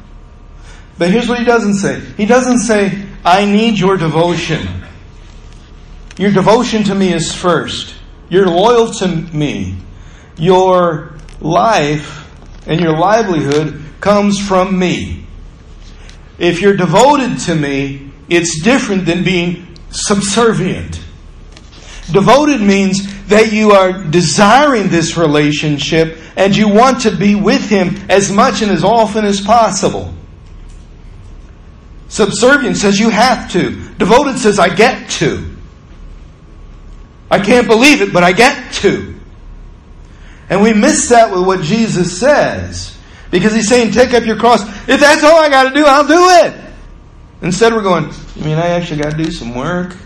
But 0.99 1.11
here's 1.11 1.29
what 1.29 1.39
he 1.39 1.45
doesn't 1.45 1.75
say 1.75 2.01
He 2.17 2.27
doesn't 2.27 2.59
say, 2.61 3.07
I 3.25 3.45
need 3.45 3.79
your 3.79 3.97
devotion. 3.97 4.83
Your 6.17 6.31
devotion 6.31 6.85
to 6.85 6.95
me 6.95 7.13
is 7.13 7.35
first. 7.35 7.95
You're 8.29 8.47
loyal 8.47 8.93
to 8.95 9.09
me. 9.09 9.77
Your 10.37 11.15
life 11.41 12.31
and 12.67 12.81
your 12.81 12.97
livelihood 12.97 13.83
comes 14.01 14.39
from 14.39 14.79
me. 14.79 15.27
If 16.39 16.61
you're 16.61 16.77
devoted 16.77 17.39
to 17.41 17.55
me, 17.55 18.11
it's 18.29 18.63
different 18.63 19.07
than 19.07 19.25
being 19.25 19.77
subservient. 19.91 21.04
Devoted 22.11 22.61
means 22.61 23.27
that 23.27 23.53
you 23.53 23.73
are 23.73 23.93
desiring 23.93 24.89
this 24.89 25.17
relationship 25.17 26.19
and 26.37 26.55
you 26.55 26.69
want 26.69 27.03
to 27.03 27.17
be 27.17 27.35
with 27.35 27.69
Him 27.69 27.97
as 28.11 28.31
much 28.31 28.63
and 28.63 28.71
as 28.71 28.85
often 28.85 29.25
as 29.25 29.41
possible. 29.41 30.13
Subservient 32.09 32.77
says 32.77 33.01
you 33.01 33.11
have 33.11 33.51
to. 33.53 33.71
Devoted 33.95 34.39
says 34.39 34.59
I 34.59 34.75
get 34.75 35.11
to. 35.13 35.51
I 37.31 37.41
can't 37.41 37.67
believe 37.67 38.03
it, 38.03 38.13
but 38.13 38.23
I 38.23 38.33
get 38.33 38.73
to. 38.75 39.15
And 40.51 40.63
we 40.63 40.73
miss 40.73 41.09
that 41.09 41.33
with 41.33 41.45
what 41.47 41.63
Jesus 41.63 42.21
says. 42.21 42.97
Because 43.31 43.55
He's 43.55 43.69
saying, 43.69 43.93
take 43.93 44.13
up 44.13 44.25
your 44.25 44.37
cross. 44.37 44.63
If 44.89 45.01
that's 45.01 45.25
all 45.25 45.39
I 45.39 45.49
got 45.49 45.71
to 45.71 45.75
do, 45.75 45.85
I'll 45.85 46.07
do 46.07 46.47
it. 46.47 46.55
Instead, 47.43 47.73
we're 47.73 47.83
going, 47.83 48.13
you 48.37 48.45
mean 48.45 48.59
I 48.59 48.69
actually 48.69 49.03
got 49.03 49.11
to 49.11 49.17
do 49.17 49.31
some 49.31 49.55
work? 49.55 49.97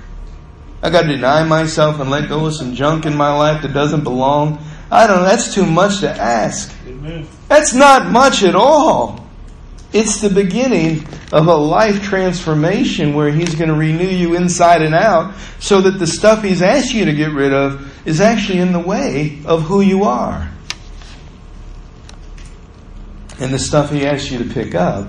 I 0.82 0.90
got 0.90 1.02
to 1.02 1.08
deny 1.08 1.44
myself 1.44 1.98
and 2.00 2.10
let 2.10 2.28
go 2.28 2.46
of 2.46 2.54
some 2.54 2.74
junk 2.74 3.04
in 3.04 3.16
my 3.16 3.36
life 3.36 3.62
that 3.62 3.72
doesn't 3.72 4.04
belong. 4.04 4.62
I 4.90 5.06
don't 5.06 5.18
know. 5.18 5.24
That's 5.24 5.52
too 5.52 5.66
much 5.66 6.00
to 6.00 6.10
ask. 6.10 6.72
Amen. 6.86 7.26
That's 7.48 7.74
not 7.74 8.10
much 8.10 8.42
at 8.42 8.54
all. 8.54 9.26
It's 9.92 10.20
the 10.20 10.30
beginning 10.30 11.06
of 11.32 11.46
a 11.46 11.56
life 11.56 12.02
transformation 12.02 13.14
where 13.14 13.30
He's 13.30 13.54
going 13.54 13.68
to 13.68 13.74
renew 13.74 14.06
you 14.06 14.36
inside 14.36 14.82
and 14.82 14.94
out 14.94 15.34
so 15.58 15.80
that 15.80 15.92
the 15.92 16.06
stuff 16.06 16.42
He's 16.42 16.62
asked 16.62 16.92
you 16.92 17.06
to 17.06 17.12
get 17.12 17.32
rid 17.32 17.52
of 17.52 18.06
is 18.06 18.20
actually 18.20 18.58
in 18.58 18.72
the 18.72 18.80
way 18.80 19.40
of 19.46 19.62
who 19.62 19.80
you 19.80 20.04
are. 20.04 20.50
And 23.40 23.52
the 23.52 23.58
stuff 23.58 23.90
He 23.90 24.06
asks 24.06 24.30
you 24.30 24.38
to 24.38 24.52
pick 24.52 24.74
up 24.74 25.08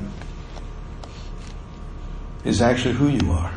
is 2.46 2.62
actually 2.62 2.96
who 2.96 3.10
you 3.10 3.32
are. 3.32 3.54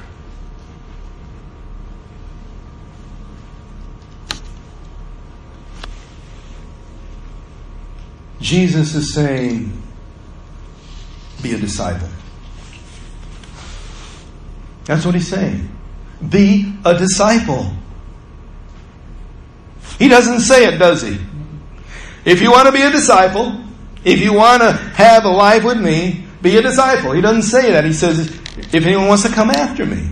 Jesus 8.42 8.94
is 8.94 9.14
saying, 9.14 9.72
be 11.42 11.54
a 11.54 11.58
disciple. 11.58 12.08
That's 14.84 15.06
what 15.06 15.14
he's 15.14 15.28
saying. 15.28 15.70
Be 16.28 16.74
a 16.84 16.98
disciple. 16.98 17.70
He 19.98 20.08
doesn't 20.08 20.40
say 20.40 20.66
it, 20.66 20.78
does 20.78 21.02
he? 21.02 21.18
If 22.24 22.42
you 22.42 22.50
want 22.50 22.66
to 22.66 22.72
be 22.72 22.82
a 22.82 22.90
disciple, 22.90 23.60
if 24.04 24.20
you 24.20 24.32
want 24.32 24.62
to 24.62 24.72
have 24.72 25.24
a 25.24 25.30
life 25.30 25.64
with 25.64 25.80
me, 25.80 26.24
be 26.40 26.56
a 26.56 26.62
disciple. 26.62 27.12
He 27.12 27.20
doesn't 27.20 27.42
say 27.42 27.70
that. 27.72 27.84
He 27.84 27.92
says, 27.92 28.28
if 28.56 28.74
anyone 28.74 29.06
wants 29.06 29.22
to 29.22 29.28
come 29.28 29.50
after 29.50 29.86
me. 29.86 30.08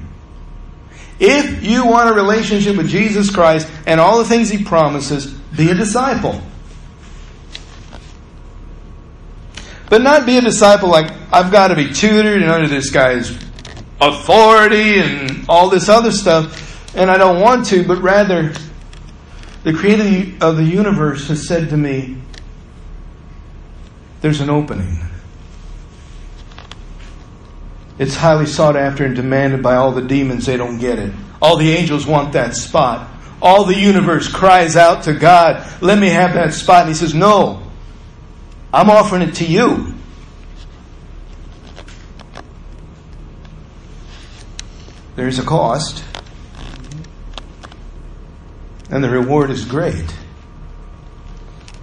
If 1.19 1.65
you 1.65 1.85
want 1.87 2.09
a 2.09 2.13
relationship 2.13 2.77
with 2.77 2.89
Jesus 2.89 3.31
Christ 3.31 3.69
and 3.87 4.01
all 4.01 4.19
the 4.19 4.25
things 4.25 4.49
he 4.49 4.65
promises, 4.65 5.27
be 5.57 5.71
a 5.71 5.75
disciple. 5.75 6.41
But 9.91 10.01
not 10.01 10.25
be 10.25 10.39
a 10.39 10.41
disciple 10.41 10.89
like, 10.89 11.13
I've 11.31 11.53
got 11.53 11.69
to 11.69 11.75
be 11.75 11.93
tutored 11.93 12.41
and 12.41 12.51
under 12.51 12.69
this 12.69 12.91
guy's 12.91 13.31
authority 14.01 14.99
and 14.99 15.45
all 15.49 15.69
this 15.69 15.91
other 15.91 16.13
stuff, 16.13 16.97
and 16.97 17.11
I 17.11 17.19
don't 17.19 17.41
want 17.41 17.67
to, 17.67 17.87
but 17.87 18.01
rather, 18.01 18.55
the 19.65 19.75
creator 19.75 20.35
of 20.41 20.57
the 20.57 20.65
universe 20.65 21.29
has 21.29 21.47
said 21.47 21.69
to 21.71 21.77
me, 21.77 22.17
there's 24.23 24.41
an 24.41 24.49
opening. 24.49 24.99
It's 27.99 28.17
highly 28.17 28.47
sought 28.47 28.77
after 28.77 29.05
and 29.05 29.15
demanded 29.15 29.63
by 29.63 29.77
all 29.77 29.93
the 29.93 30.03
demons. 30.03 30.47
They 30.47 30.57
don't 30.57 30.79
get 30.79 30.99
it. 30.99 31.13
All 31.43 31.57
the 31.57 31.73
angels 31.73 32.07
want 32.07 32.33
that 32.33 32.55
spot. 32.55 33.11
All 33.43 33.65
the 33.65 33.77
universe 33.77 34.29
cries 34.29 34.77
out 34.77 35.05
to 35.05 35.15
God, 35.15 35.83
let 35.83 35.99
me 35.99 36.09
have 36.09 36.35
that 36.35 36.55
spot. 36.55 36.83
And 36.83 36.91
he 36.91 36.95
says, 36.95 37.15
no, 37.15 37.70
I'm 38.73 38.89
offering 38.89 39.23
it 39.23 39.35
to 39.37 39.45
you. 39.45 39.95
There's 45.17 45.39
a 45.39 45.45
cost, 45.45 46.05
and 48.89 49.03
the 49.03 49.11
reward 49.11 49.51
is 49.51 49.65
great. 49.65 50.17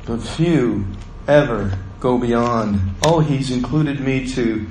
But 0.06 0.22
few 0.22 0.88
ever 1.28 1.78
go 2.00 2.18
beyond, 2.18 2.80
oh, 3.04 3.20
he's 3.20 3.52
included 3.52 4.00
me 4.00 4.26
to, 4.30 4.66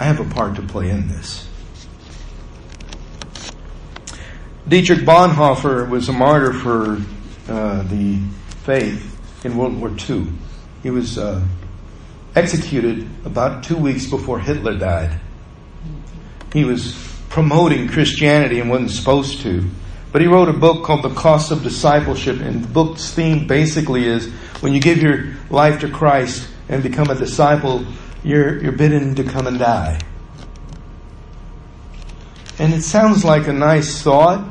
I 0.00 0.04
have 0.04 0.20
a 0.20 0.34
part 0.34 0.56
to 0.56 0.62
play 0.62 0.88
in 0.88 1.08
this. 1.08 1.46
Dietrich 4.66 5.00
Bonhoeffer 5.00 5.86
was 5.86 6.08
a 6.08 6.12
martyr 6.12 6.54
for 6.54 7.02
uh, 7.48 7.82
the 7.82 8.18
faith 8.64 9.44
in 9.44 9.58
World 9.58 9.78
War 9.78 9.90
II. 10.08 10.26
He 10.84 10.90
was 10.90 11.16
uh, 11.16 11.42
executed 12.36 13.08
about 13.24 13.64
two 13.64 13.76
weeks 13.76 14.04
before 14.04 14.38
Hitler 14.38 14.76
died. 14.76 15.18
He 16.52 16.66
was 16.66 16.94
promoting 17.30 17.88
Christianity 17.88 18.60
and 18.60 18.68
wasn't 18.68 18.90
supposed 18.90 19.40
to. 19.40 19.64
But 20.12 20.20
he 20.20 20.28
wrote 20.28 20.50
a 20.50 20.52
book 20.52 20.84
called 20.84 21.02
The 21.02 21.14
Cost 21.14 21.50
of 21.50 21.62
Discipleship, 21.62 22.38
and 22.38 22.62
the 22.62 22.68
book's 22.68 23.10
theme 23.10 23.46
basically 23.46 24.04
is 24.04 24.30
when 24.60 24.74
you 24.74 24.80
give 24.80 24.98
your 24.98 25.32
life 25.48 25.80
to 25.80 25.88
Christ 25.88 26.46
and 26.68 26.82
become 26.82 27.08
a 27.08 27.14
disciple, 27.14 27.86
you're, 28.22 28.62
you're 28.62 28.72
bidden 28.72 29.14
to 29.14 29.24
come 29.24 29.46
and 29.46 29.58
die. 29.58 29.98
And 32.58 32.74
it 32.74 32.82
sounds 32.82 33.24
like 33.24 33.48
a 33.48 33.54
nice 33.54 34.02
thought, 34.02 34.46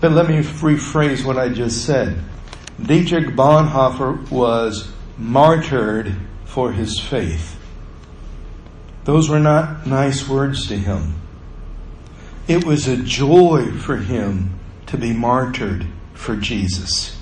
but 0.00 0.12
let 0.12 0.28
me 0.28 0.36
rephrase 0.36 1.24
what 1.24 1.38
I 1.38 1.48
just 1.48 1.84
said. 1.84 2.22
Dietrich 2.82 3.36
Bonhoeffer 3.36 4.30
was 4.30 4.92
martyred 5.16 6.16
for 6.44 6.72
his 6.72 6.98
faith. 6.98 7.56
Those 9.04 9.28
were 9.28 9.40
not 9.40 9.86
nice 9.86 10.28
words 10.28 10.66
to 10.68 10.76
him. 10.76 11.14
It 12.48 12.64
was 12.64 12.88
a 12.88 12.96
joy 12.96 13.70
for 13.72 13.96
him 13.96 14.58
to 14.86 14.96
be 14.96 15.12
martyred 15.12 15.86
for 16.14 16.36
Jesus. 16.36 17.20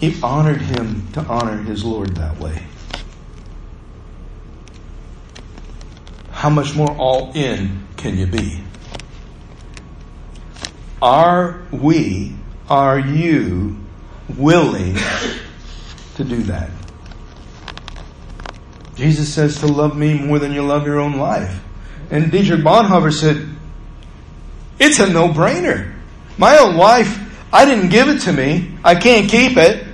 It 0.00 0.22
honored 0.22 0.60
him 0.60 1.10
to 1.12 1.20
honor 1.22 1.62
his 1.62 1.84
Lord 1.84 2.16
that 2.16 2.38
way. 2.38 2.62
How 6.30 6.50
much 6.50 6.76
more 6.76 6.90
all 6.96 7.32
in 7.34 7.86
can 7.96 8.18
you 8.18 8.26
be? 8.26 8.62
Are 11.00 11.62
we, 11.70 12.36
are 12.68 12.98
you 12.98 13.76
willing 14.36 14.96
to 16.16 16.24
do 16.24 16.42
that? 16.44 16.70
Jesus 18.94 19.32
says 19.32 19.60
to 19.60 19.66
love 19.66 19.96
me 19.96 20.14
more 20.14 20.38
than 20.38 20.52
you 20.52 20.62
love 20.62 20.86
your 20.86 20.98
own 20.98 21.18
life. 21.18 21.62
And 22.10 22.30
Dietrich 22.32 22.60
Bonhoeffer 22.60 23.12
said, 23.12 23.48
it's 24.78 24.98
a 25.00 25.10
no-brainer. 25.10 25.94
My 26.38 26.58
own 26.58 26.76
life, 26.76 27.22
I 27.52 27.64
didn't 27.64 27.90
give 27.90 28.08
it 28.08 28.20
to 28.22 28.32
me. 28.32 28.76
I 28.84 28.94
can't 28.94 29.30
keep 29.30 29.56
it. 29.56 29.86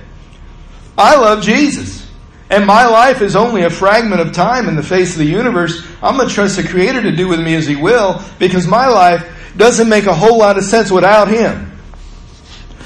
I 0.97 1.15
love 1.15 1.43
Jesus. 1.43 2.09
And 2.49 2.67
my 2.67 2.85
life 2.85 3.21
is 3.21 3.35
only 3.35 3.63
a 3.63 3.69
fragment 3.69 4.21
of 4.21 4.33
time 4.33 4.67
in 4.67 4.75
the 4.75 4.83
face 4.83 5.13
of 5.13 5.19
the 5.19 5.25
universe. 5.25 5.85
I'm 6.01 6.17
going 6.17 6.27
to 6.27 6.33
trust 6.33 6.57
the 6.57 6.63
Creator 6.63 7.01
to 7.03 7.15
do 7.15 7.27
with 7.27 7.39
me 7.39 7.55
as 7.55 7.65
He 7.65 7.75
will 7.75 8.21
because 8.39 8.67
my 8.67 8.87
life 8.87 9.53
doesn't 9.57 9.89
make 9.89 10.05
a 10.05 10.13
whole 10.13 10.37
lot 10.37 10.57
of 10.57 10.63
sense 10.63 10.91
without 10.91 11.29
Him. 11.29 11.71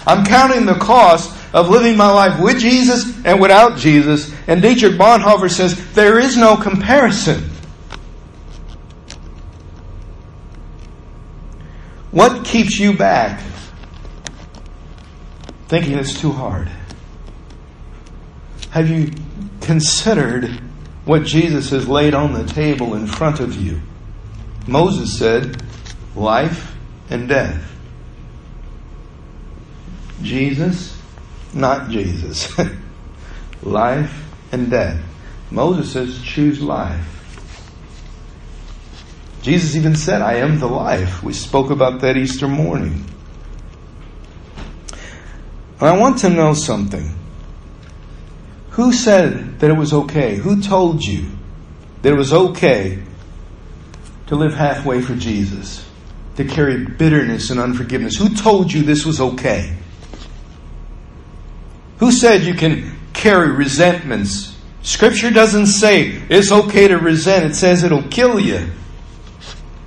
I'm 0.07 0.25
counting 0.25 0.65
the 0.65 0.75
cost 0.75 1.35
of 1.53 1.69
living 1.69 1.97
my 1.97 2.09
life 2.09 2.39
with 2.39 2.59
Jesus 2.59 3.13
and 3.25 3.41
without 3.41 3.77
Jesus. 3.77 4.33
And 4.47 4.61
Dietrich 4.61 4.93
Bonhoeffer 4.93 5.51
says 5.51 5.93
there 5.93 6.17
is 6.17 6.37
no 6.37 6.55
comparison. 6.55 7.49
What 12.11 12.45
keeps 12.45 12.79
you 12.79 12.93
back? 12.93 13.43
Thinking 15.67 15.97
it's 15.97 16.19
too 16.19 16.31
hard. 16.31 16.71
Have 18.71 18.89
you 18.89 19.11
considered 19.59 20.61
what 21.03 21.25
Jesus 21.25 21.69
has 21.71 21.87
laid 21.87 22.13
on 22.13 22.33
the 22.33 22.45
table 22.45 22.95
in 22.95 23.07
front 23.07 23.41
of 23.41 23.55
you? 23.61 23.81
Moses 24.67 25.17
said, 25.17 25.61
life 26.15 26.75
and 27.09 27.27
death. 27.27 27.76
Jesus 30.21 30.97
not 31.53 31.89
Jesus. 31.89 32.57
life 33.63 34.23
and 34.51 34.69
death. 34.69 35.01
Moses 35.51 35.91
says, 35.91 36.21
choose 36.21 36.61
life. 36.61 37.13
Jesus 39.41 39.75
even 39.75 39.95
said, 39.95 40.21
I 40.21 40.35
am 40.35 40.59
the 40.59 40.67
life. 40.67 41.23
We 41.23 41.33
spoke 41.33 41.69
about 41.69 42.01
that 42.01 42.17
Easter 42.17 42.47
morning. 42.47 43.05
And 45.79 45.89
I 45.89 45.97
want 45.97 46.19
to 46.19 46.29
know 46.29 46.53
something. 46.53 47.15
Who 48.71 48.91
said 48.91 49.59
that 49.59 49.69
it 49.69 49.77
was 49.77 49.93
okay? 49.93 50.35
Who 50.35 50.61
told 50.61 51.03
you 51.03 51.29
that 52.01 52.13
it 52.13 52.17
was 52.17 52.33
okay 52.33 53.01
to 54.27 54.35
live 54.35 54.53
halfway 54.53 55.01
for 55.01 55.15
Jesus? 55.15 55.87
To 56.35 56.43
carry 56.43 56.85
bitterness 56.85 57.49
and 57.49 57.59
unforgiveness? 57.59 58.17
Who 58.17 58.35
told 58.35 58.71
you 58.71 58.83
this 58.83 59.05
was 59.05 59.21
okay? 59.21 59.75
Who 61.97 62.11
said 62.11 62.43
you 62.43 62.53
can 62.53 62.97
carry 63.13 63.51
resentments? 63.51 64.55
Scripture 64.83 65.31
doesn't 65.31 65.67
say 65.67 66.21
it's 66.29 66.51
okay 66.51 66.87
to 66.87 66.97
resent. 66.97 67.45
It 67.45 67.55
says 67.55 67.83
it'll 67.83 68.03
kill 68.03 68.39
you. 68.39 68.67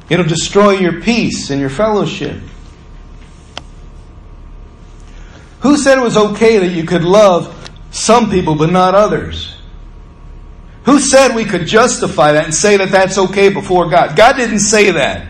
It'll 0.08 0.26
destroy 0.26 0.72
your 0.72 1.00
peace 1.00 1.50
and 1.50 1.60
your 1.60 1.70
fellowship. 1.70 2.36
Who 5.60 5.76
said 5.76 5.98
it 5.98 6.02
was 6.02 6.16
okay 6.16 6.58
that 6.58 6.68
you 6.68 6.84
could 6.84 7.04
love 7.04 7.70
some 7.90 8.30
people 8.30 8.56
but 8.56 8.70
not 8.70 8.94
others? 8.94 9.56
Who 10.84 10.98
said 10.98 11.34
we 11.34 11.44
could 11.44 11.66
justify 11.66 12.32
that 12.32 12.44
and 12.46 12.54
say 12.54 12.76
that 12.78 12.90
that's 12.90 13.18
okay 13.18 13.50
before 13.50 13.88
God? 13.88 14.16
God 14.16 14.36
didn't 14.36 14.60
say 14.60 14.90
that. 14.92 15.28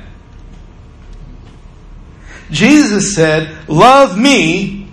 Jesus 2.51 3.15
said, 3.15 3.69
Love 3.69 4.17
me 4.19 4.89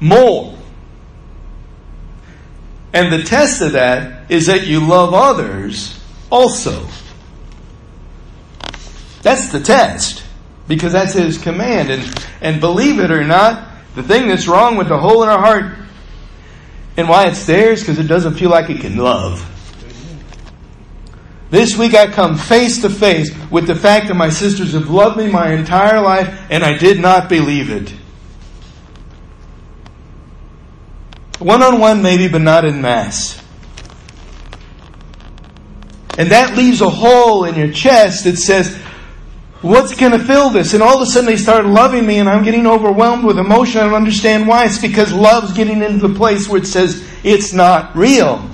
more. 0.00 0.51
And 2.92 3.12
the 3.12 3.22
test 3.22 3.62
of 3.62 3.72
that 3.72 4.30
is 4.30 4.46
that 4.46 4.66
you 4.66 4.86
love 4.86 5.14
others 5.14 5.98
also. 6.30 6.86
That's 9.22 9.50
the 9.50 9.60
test. 9.60 10.24
Because 10.68 10.92
that's 10.92 11.14
his 11.14 11.38
command. 11.38 11.90
And, 11.90 12.26
and 12.40 12.60
believe 12.60 13.00
it 13.00 13.10
or 13.10 13.24
not, 13.24 13.68
the 13.94 14.02
thing 14.02 14.28
that's 14.28 14.46
wrong 14.46 14.76
with 14.76 14.88
the 14.88 14.98
hole 14.98 15.22
in 15.22 15.28
our 15.28 15.38
heart 15.38 15.78
and 16.96 17.08
why 17.08 17.26
it's 17.26 17.46
there 17.46 17.72
is 17.72 17.80
because 17.80 17.98
it 17.98 18.06
doesn't 18.06 18.34
feel 18.34 18.50
like 18.50 18.70
it 18.70 18.80
can 18.80 18.96
love. 18.96 19.48
This 21.50 21.76
week 21.76 21.94
I 21.94 22.06
come 22.06 22.36
face 22.36 22.80
to 22.82 22.90
face 22.90 23.30
with 23.50 23.66
the 23.66 23.74
fact 23.74 24.08
that 24.08 24.14
my 24.14 24.30
sisters 24.30 24.72
have 24.72 24.88
loved 24.88 25.18
me 25.18 25.30
my 25.30 25.52
entire 25.52 26.00
life 26.00 26.46
and 26.50 26.64
I 26.64 26.78
did 26.78 26.98
not 26.98 27.28
believe 27.28 27.70
it. 27.70 27.92
One 31.42 31.62
on 31.62 31.80
one, 31.80 32.02
maybe, 32.02 32.28
but 32.28 32.42
not 32.42 32.64
in 32.64 32.80
mass. 32.80 33.42
And 36.18 36.30
that 36.30 36.56
leaves 36.56 36.80
a 36.80 36.90
hole 36.90 37.44
in 37.44 37.54
your 37.54 37.72
chest 37.72 38.24
that 38.24 38.36
says, 38.36 38.76
What's 39.62 39.94
going 39.94 40.10
to 40.10 40.18
fill 40.18 40.50
this? 40.50 40.74
And 40.74 40.82
all 40.82 40.96
of 40.96 41.02
a 41.02 41.06
sudden 41.06 41.26
they 41.26 41.36
start 41.36 41.64
loving 41.64 42.04
me 42.04 42.18
and 42.18 42.28
I'm 42.28 42.42
getting 42.42 42.66
overwhelmed 42.66 43.22
with 43.22 43.38
emotion. 43.38 43.80
I 43.80 43.84
don't 43.84 43.94
understand 43.94 44.48
why. 44.48 44.64
It's 44.64 44.78
because 44.78 45.12
love's 45.12 45.52
getting 45.52 45.82
into 45.82 46.06
the 46.06 46.14
place 46.14 46.48
where 46.48 46.60
it 46.60 46.66
says 46.66 47.08
it's 47.22 47.52
not 47.52 47.94
real. 47.94 48.48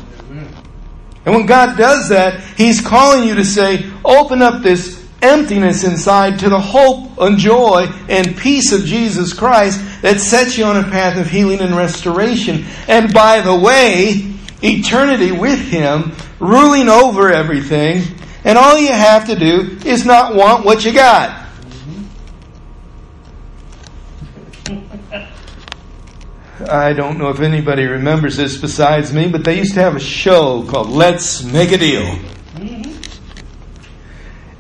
And 1.24 1.35
when 1.35 1.46
God 1.46 1.79
does 1.79 2.11
that, 2.11 2.40
He's 2.59 2.83
calling 2.83 3.27
you 3.27 3.35
to 3.37 3.44
say, 3.44 3.90
open 4.05 4.42
up 4.42 4.62
this 4.62 4.98
emptiness 5.23 5.85
inside 5.85 6.39
to 6.41 6.49
the 6.49 6.61
hope 6.61 7.19
and 7.19 7.39
joy 7.39 7.87
and 8.09 8.37
peace 8.37 8.73
of 8.73 8.85
Jesus 8.85 9.33
Christ 9.33 10.03
that 10.03 10.21
sets 10.21 10.57
you 10.57 10.65
on 10.65 10.77
a 10.77 10.85
path 10.85 11.19
of 11.19 11.29
healing 11.29 11.61
and 11.61 11.77
restoration. 11.77 12.65
And 12.87 13.13
by 13.13 13.41
the 13.41 13.55
way, 13.55 14.35
eternity 14.63 15.33
with 15.33 15.61
Him, 15.61 16.13
ruling 16.39 16.89
over 16.89 17.33
everything, 17.33 18.03
and 18.45 18.57
all 18.57 18.79
you 18.79 18.93
have 18.93 19.27
to 19.27 19.37
do 19.37 19.79
is 19.85 20.05
not 20.05 20.35
want 20.35 20.65
what 20.65 20.85
you 20.85 20.93
got. 20.93 21.47
I 26.69 26.93
don't 26.93 27.19
know 27.19 27.31
if 27.31 27.41
anybody 27.41 27.85
remembers 27.85 28.37
this 28.37 28.57
besides 28.57 29.13
me, 29.13 29.29
but 29.29 29.45
they 29.45 29.59
used 29.59 29.75
to 29.75 29.81
have 29.81 29.97
a 29.97 30.01
show 30.01 30.65
called 30.65 30.89
Let's 30.89 31.45
Make 31.45 31.73
a 31.73 31.79
Deal. 31.79 32.19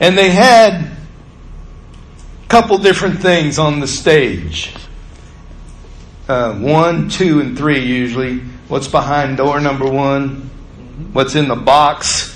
And 0.00 0.16
they 0.16 0.30
had 0.30 0.74
a 0.74 2.48
couple 2.48 2.78
different 2.78 3.20
things 3.20 3.58
on 3.58 3.80
the 3.80 3.86
stage. 3.86 4.74
Uh, 6.28 6.54
one, 6.54 7.08
two, 7.08 7.40
and 7.40 7.56
three 7.56 7.84
usually. 7.84 8.40
What's 8.68 8.88
behind 8.88 9.38
door 9.38 9.60
number 9.60 9.88
one? 9.90 10.50
What's 11.12 11.34
in 11.34 11.48
the 11.48 11.56
box? 11.56 12.34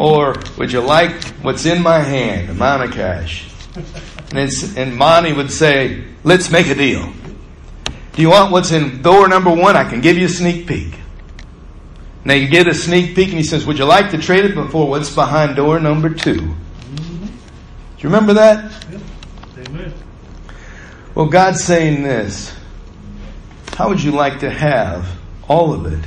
Or 0.00 0.36
would 0.58 0.72
you 0.72 0.80
like 0.80 1.22
what's 1.42 1.66
in 1.66 1.82
my 1.82 2.00
hand, 2.00 2.50
amount 2.50 2.84
of 2.84 2.92
cash? 2.92 3.48
And, 4.32 4.50
and 4.76 4.96
Monty 4.96 5.32
would 5.32 5.52
say, 5.52 6.04
let's 6.24 6.50
make 6.50 6.68
a 6.68 6.74
deal. 6.74 7.12
Do 8.14 8.22
you 8.22 8.30
want 8.30 8.50
what's 8.50 8.72
in 8.72 9.02
door 9.02 9.28
number 9.28 9.50
one? 9.50 9.76
I 9.76 9.88
can 9.88 10.00
give 10.00 10.16
you 10.16 10.26
a 10.26 10.30
sneak 10.30 10.66
peek. 10.66 10.94
Now 12.26 12.34
you 12.34 12.48
get 12.48 12.66
a 12.66 12.74
sneak 12.74 13.14
peek 13.14 13.28
and 13.28 13.38
he 13.38 13.44
says, 13.44 13.64
would 13.66 13.78
you 13.78 13.84
like 13.84 14.10
to 14.10 14.18
trade 14.18 14.44
it 14.44 14.56
before 14.56 14.88
what's 14.88 15.14
behind 15.14 15.54
door 15.54 15.78
number 15.78 16.10
2 16.10 16.34
Do 16.34 16.40
you 16.40 16.56
remember 18.02 18.34
that? 18.34 18.72
Amen. 19.56 19.94
Well, 21.14 21.26
God's 21.26 21.62
saying 21.62 22.02
this. 22.02 22.52
How 23.74 23.88
would 23.90 24.02
you 24.02 24.10
like 24.10 24.40
to 24.40 24.50
have 24.50 25.08
all 25.46 25.72
of 25.72 25.86
it 25.86 26.04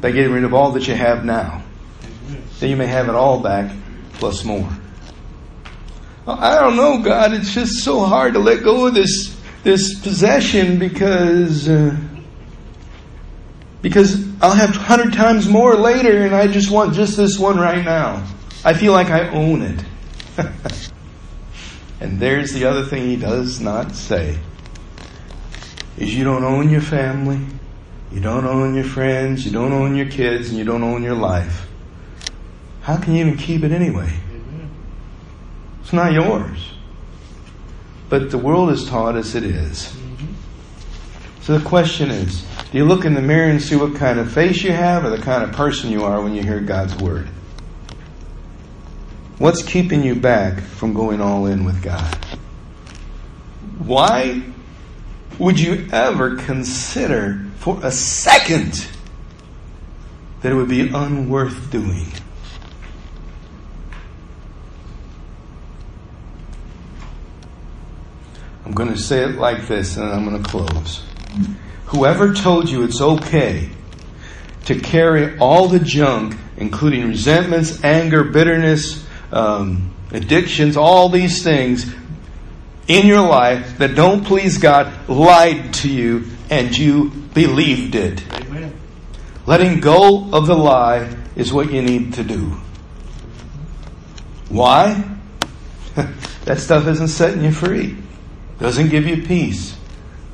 by 0.00 0.10
getting 0.10 0.32
rid 0.32 0.42
of 0.42 0.54
all 0.54 0.72
that 0.72 0.88
you 0.88 0.96
have 0.96 1.24
now? 1.24 1.62
Then 2.58 2.70
you 2.70 2.76
may 2.76 2.88
have 2.88 3.08
it 3.08 3.14
all 3.14 3.38
back 3.38 3.70
plus 4.14 4.42
more. 4.42 4.68
I 6.26 6.58
don't 6.58 6.74
know, 6.74 7.00
God. 7.00 7.32
It's 7.32 7.54
just 7.54 7.84
so 7.84 8.00
hard 8.00 8.32
to 8.32 8.40
let 8.40 8.64
go 8.64 8.88
of 8.88 8.94
this 8.94 9.40
this 9.62 10.00
possession 10.00 10.80
because 10.80 11.68
uh, 11.68 11.96
because 13.82 14.26
I'll 14.40 14.54
have 14.54 14.70
hundred 14.70 15.12
times 15.12 15.48
more 15.48 15.74
later, 15.74 16.22
and 16.22 16.34
I 16.34 16.46
just 16.46 16.70
want 16.70 16.94
just 16.94 17.16
this 17.16 17.38
one 17.38 17.58
right 17.58 17.84
now. 17.84 18.26
I 18.64 18.74
feel 18.74 18.92
like 18.92 19.10
I 19.10 19.28
own 19.28 19.62
it. 19.62 19.84
and 22.00 22.18
there's 22.18 22.52
the 22.52 22.64
other 22.64 22.84
thing 22.84 23.06
he 23.06 23.16
does 23.16 23.60
not 23.60 23.94
say: 23.94 24.38
is 25.96 26.14
you 26.14 26.24
don't 26.24 26.44
own 26.44 26.70
your 26.70 26.80
family, 26.80 27.40
you 28.12 28.20
don't 28.20 28.46
own 28.46 28.74
your 28.74 28.84
friends, 28.84 29.44
you 29.44 29.52
don't 29.52 29.72
own 29.72 29.96
your 29.96 30.08
kids, 30.08 30.48
and 30.48 30.58
you 30.58 30.64
don't 30.64 30.82
own 30.82 31.02
your 31.02 31.14
life. 31.14 31.66
How 32.82 32.96
can 32.96 33.14
you 33.14 33.26
even 33.26 33.36
keep 33.36 33.64
it 33.64 33.72
anyway? 33.72 34.12
It's 35.82 35.92
not 35.92 36.12
yours. 36.12 36.72
But 38.08 38.30
the 38.30 38.38
world 38.38 38.70
has 38.70 38.86
taught 38.88 39.14
us 39.14 39.34
it 39.34 39.44
is. 39.44 39.88
Mm-hmm. 39.88 40.27
So 41.48 41.56
the 41.56 41.64
question 41.64 42.10
is 42.10 42.42
do 42.70 42.76
you 42.76 42.84
look 42.84 43.06
in 43.06 43.14
the 43.14 43.22
mirror 43.22 43.48
and 43.48 43.62
see 43.62 43.74
what 43.74 43.94
kind 43.94 44.18
of 44.18 44.30
face 44.30 44.62
you 44.62 44.70
have 44.70 45.06
or 45.06 45.08
the 45.08 45.16
kind 45.16 45.42
of 45.42 45.52
person 45.52 45.90
you 45.90 46.04
are 46.04 46.20
when 46.20 46.34
you 46.34 46.42
hear 46.42 46.60
God's 46.60 46.94
Word? 46.96 47.26
What's 49.38 49.62
keeping 49.62 50.02
you 50.02 50.14
back 50.14 50.60
from 50.60 50.92
going 50.92 51.22
all 51.22 51.46
in 51.46 51.64
with 51.64 51.82
God? 51.82 52.14
Why 53.78 54.42
would 55.38 55.58
you 55.58 55.88
ever 55.90 56.36
consider 56.36 57.46
for 57.56 57.80
a 57.82 57.92
second 57.92 58.86
that 60.42 60.52
it 60.52 60.54
would 60.54 60.68
be 60.68 60.90
unworth 60.90 61.70
doing? 61.70 62.08
I'm 68.66 68.72
going 68.72 68.90
to 68.90 68.98
say 68.98 69.22
it 69.22 69.36
like 69.36 69.66
this 69.66 69.96
and 69.96 70.04
I'm 70.04 70.28
going 70.28 70.42
to 70.42 70.46
close. 70.46 71.07
Whoever 71.86 72.34
told 72.34 72.68
you 72.68 72.84
it's 72.84 73.00
okay 73.00 73.70
to 74.66 74.78
carry 74.78 75.38
all 75.38 75.68
the 75.68 75.78
junk, 75.78 76.36
including 76.56 77.08
resentments, 77.08 77.82
anger, 77.82 78.24
bitterness, 78.24 79.06
um, 79.32 79.94
addictions, 80.10 80.76
all 80.76 81.08
these 81.08 81.42
things 81.42 81.92
in 82.86 83.06
your 83.06 83.26
life 83.26 83.78
that 83.78 83.94
don't 83.94 84.24
please 84.24 84.58
God, 84.58 85.08
lied 85.08 85.74
to 85.74 85.90
you 85.90 86.26
and 86.50 86.76
you 86.76 87.10
believed 87.34 87.94
it. 87.94 88.22
Amen. 88.32 88.74
Letting 89.46 89.80
go 89.80 90.30
of 90.32 90.46
the 90.46 90.56
lie 90.56 91.14
is 91.36 91.52
what 91.52 91.72
you 91.72 91.82
need 91.82 92.14
to 92.14 92.24
do. 92.24 92.56
Why? 94.48 95.04
that 96.44 96.58
stuff 96.58 96.86
isn't 96.86 97.08
setting 97.08 97.44
you 97.44 97.52
free 97.52 97.96
doesn't 98.58 98.88
give 98.88 99.06
you 99.06 99.22
peace. 99.22 99.76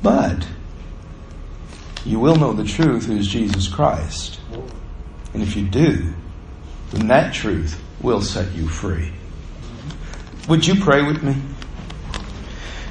But 0.01 0.47
you 2.05 2.19
will 2.19 2.35
know 2.35 2.53
the 2.53 2.63
truth, 2.63 3.05
who 3.05 3.17
is 3.17 3.27
Jesus 3.27 3.67
Christ. 3.67 4.39
And 5.33 5.41
if 5.41 5.55
you 5.55 5.65
do, 5.65 6.13
then 6.91 7.07
that 7.07 7.33
truth 7.33 7.81
will 8.01 8.21
set 8.21 8.53
you 8.53 8.67
free. 8.67 9.11
Would 10.47 10.67
you 10.67 10.75
pray 10.75 11.01
with 11.01 11.23
me? 11.23 11.35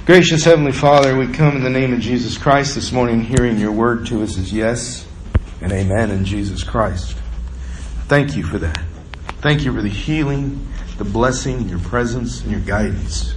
Gracious 0.04 0.44
Heavenly 0.44 0.72
Father, 0.72 1.16
we 1.16 1.28
come 1.32 1.56
in 1.56 1.62
the 1.62 1.70
name 1.70 1.94
of 1.94 2.00
Jesus 2.00 2.36
Christ 2.36 2.74
this 2.74 2.92
morning, 2.92 3.22
hearing 3.22 3.58
your 3.58 3.72
word 3.72 4.06
to 4.08 4.22
us 4.22 4.36
is 4.36 4.52
yes 4.52 5.06
and 5.60 5.72
amen 5.72 6.10
in 6.10 6.24
Jesus 6.24 6.62
Christ. 6.62 7.16
Thank 8.08 8.36
you 8.36 8.42
for 8.42 8.58
that. 8.58 8.82
Thank 9.40 9.64
you 9.64 9.72
for 9.72 9.80
the 9.80 9.88
healing, 9.88 10.68
the 10.98 11.04
blessing, 11.04 11.68
your 11.68 11.78
presence, 11.78 12.42
and 12.42 12.50
your 12.50 12.60
guidance. 12.60 13.34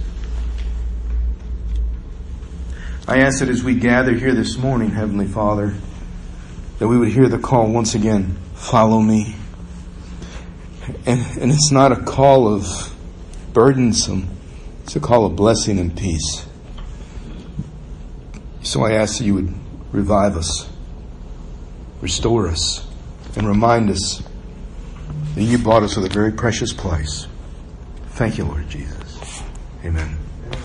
I 3.08 3.20
ask 3.20 3.38
that 3.38 3.48
as 3.48 3.64
we 3.64 3.74
gather 3.74 4.12
here 4.12 4.34
this 4.34 4.58
morning, 4.58 4.90
Heavenly 4.90 5.26
Father, 5.26 5.74
that 6.78 6.86
we 6.86 6.98
would 6.98 7.08
hear 7.08 7.26
the 7.26 7.38
call 7.38 7.72
once 7.72 7.94
again, 7.94 8.36
follow 8.54 9.00
me. 9.00 9.34
And, 11.06 11.24
and 11.40 11.50
it's 11.50 11.70
not 11.70 11.90
a 11.90 11.96
call 11.96 12.52
of 12.52 12.66
burdensome, 13.54 14.28
it's 14.84 14.94
a 14.94 15.00
call 15.00 15.24
of 15.24 15.36
blessing 15.36 15.78
and 15.78 15.96
peace. 15.96 16.46
So 18.62 18.84
I 18.84 18.92
ask 18.92 19.16
that 19.16 19.24
you 19.24 19.32
would 19.36 19.54
revive 19.90 20.36
us, 20.36 20.68
restore 22.02 22.46
us, 22.46 22.86
and 23.36 23.48
remind 23.48 23.88
us 23.88 24.22
that 25.34 25.44
you 25.44 25.56
bought 25.56 25.82
us 25.82 25.96
with 25.96 26.04
a 26.04 26.12
very 26.12 26.32
precious 26.32 26.74
price. 26.74 27.26
Thank 28.10 28.36
you, 28.36 28.44
Lord 28.44 28.68
Jesus. 28.68 29.42
Amen. 29.82 30.17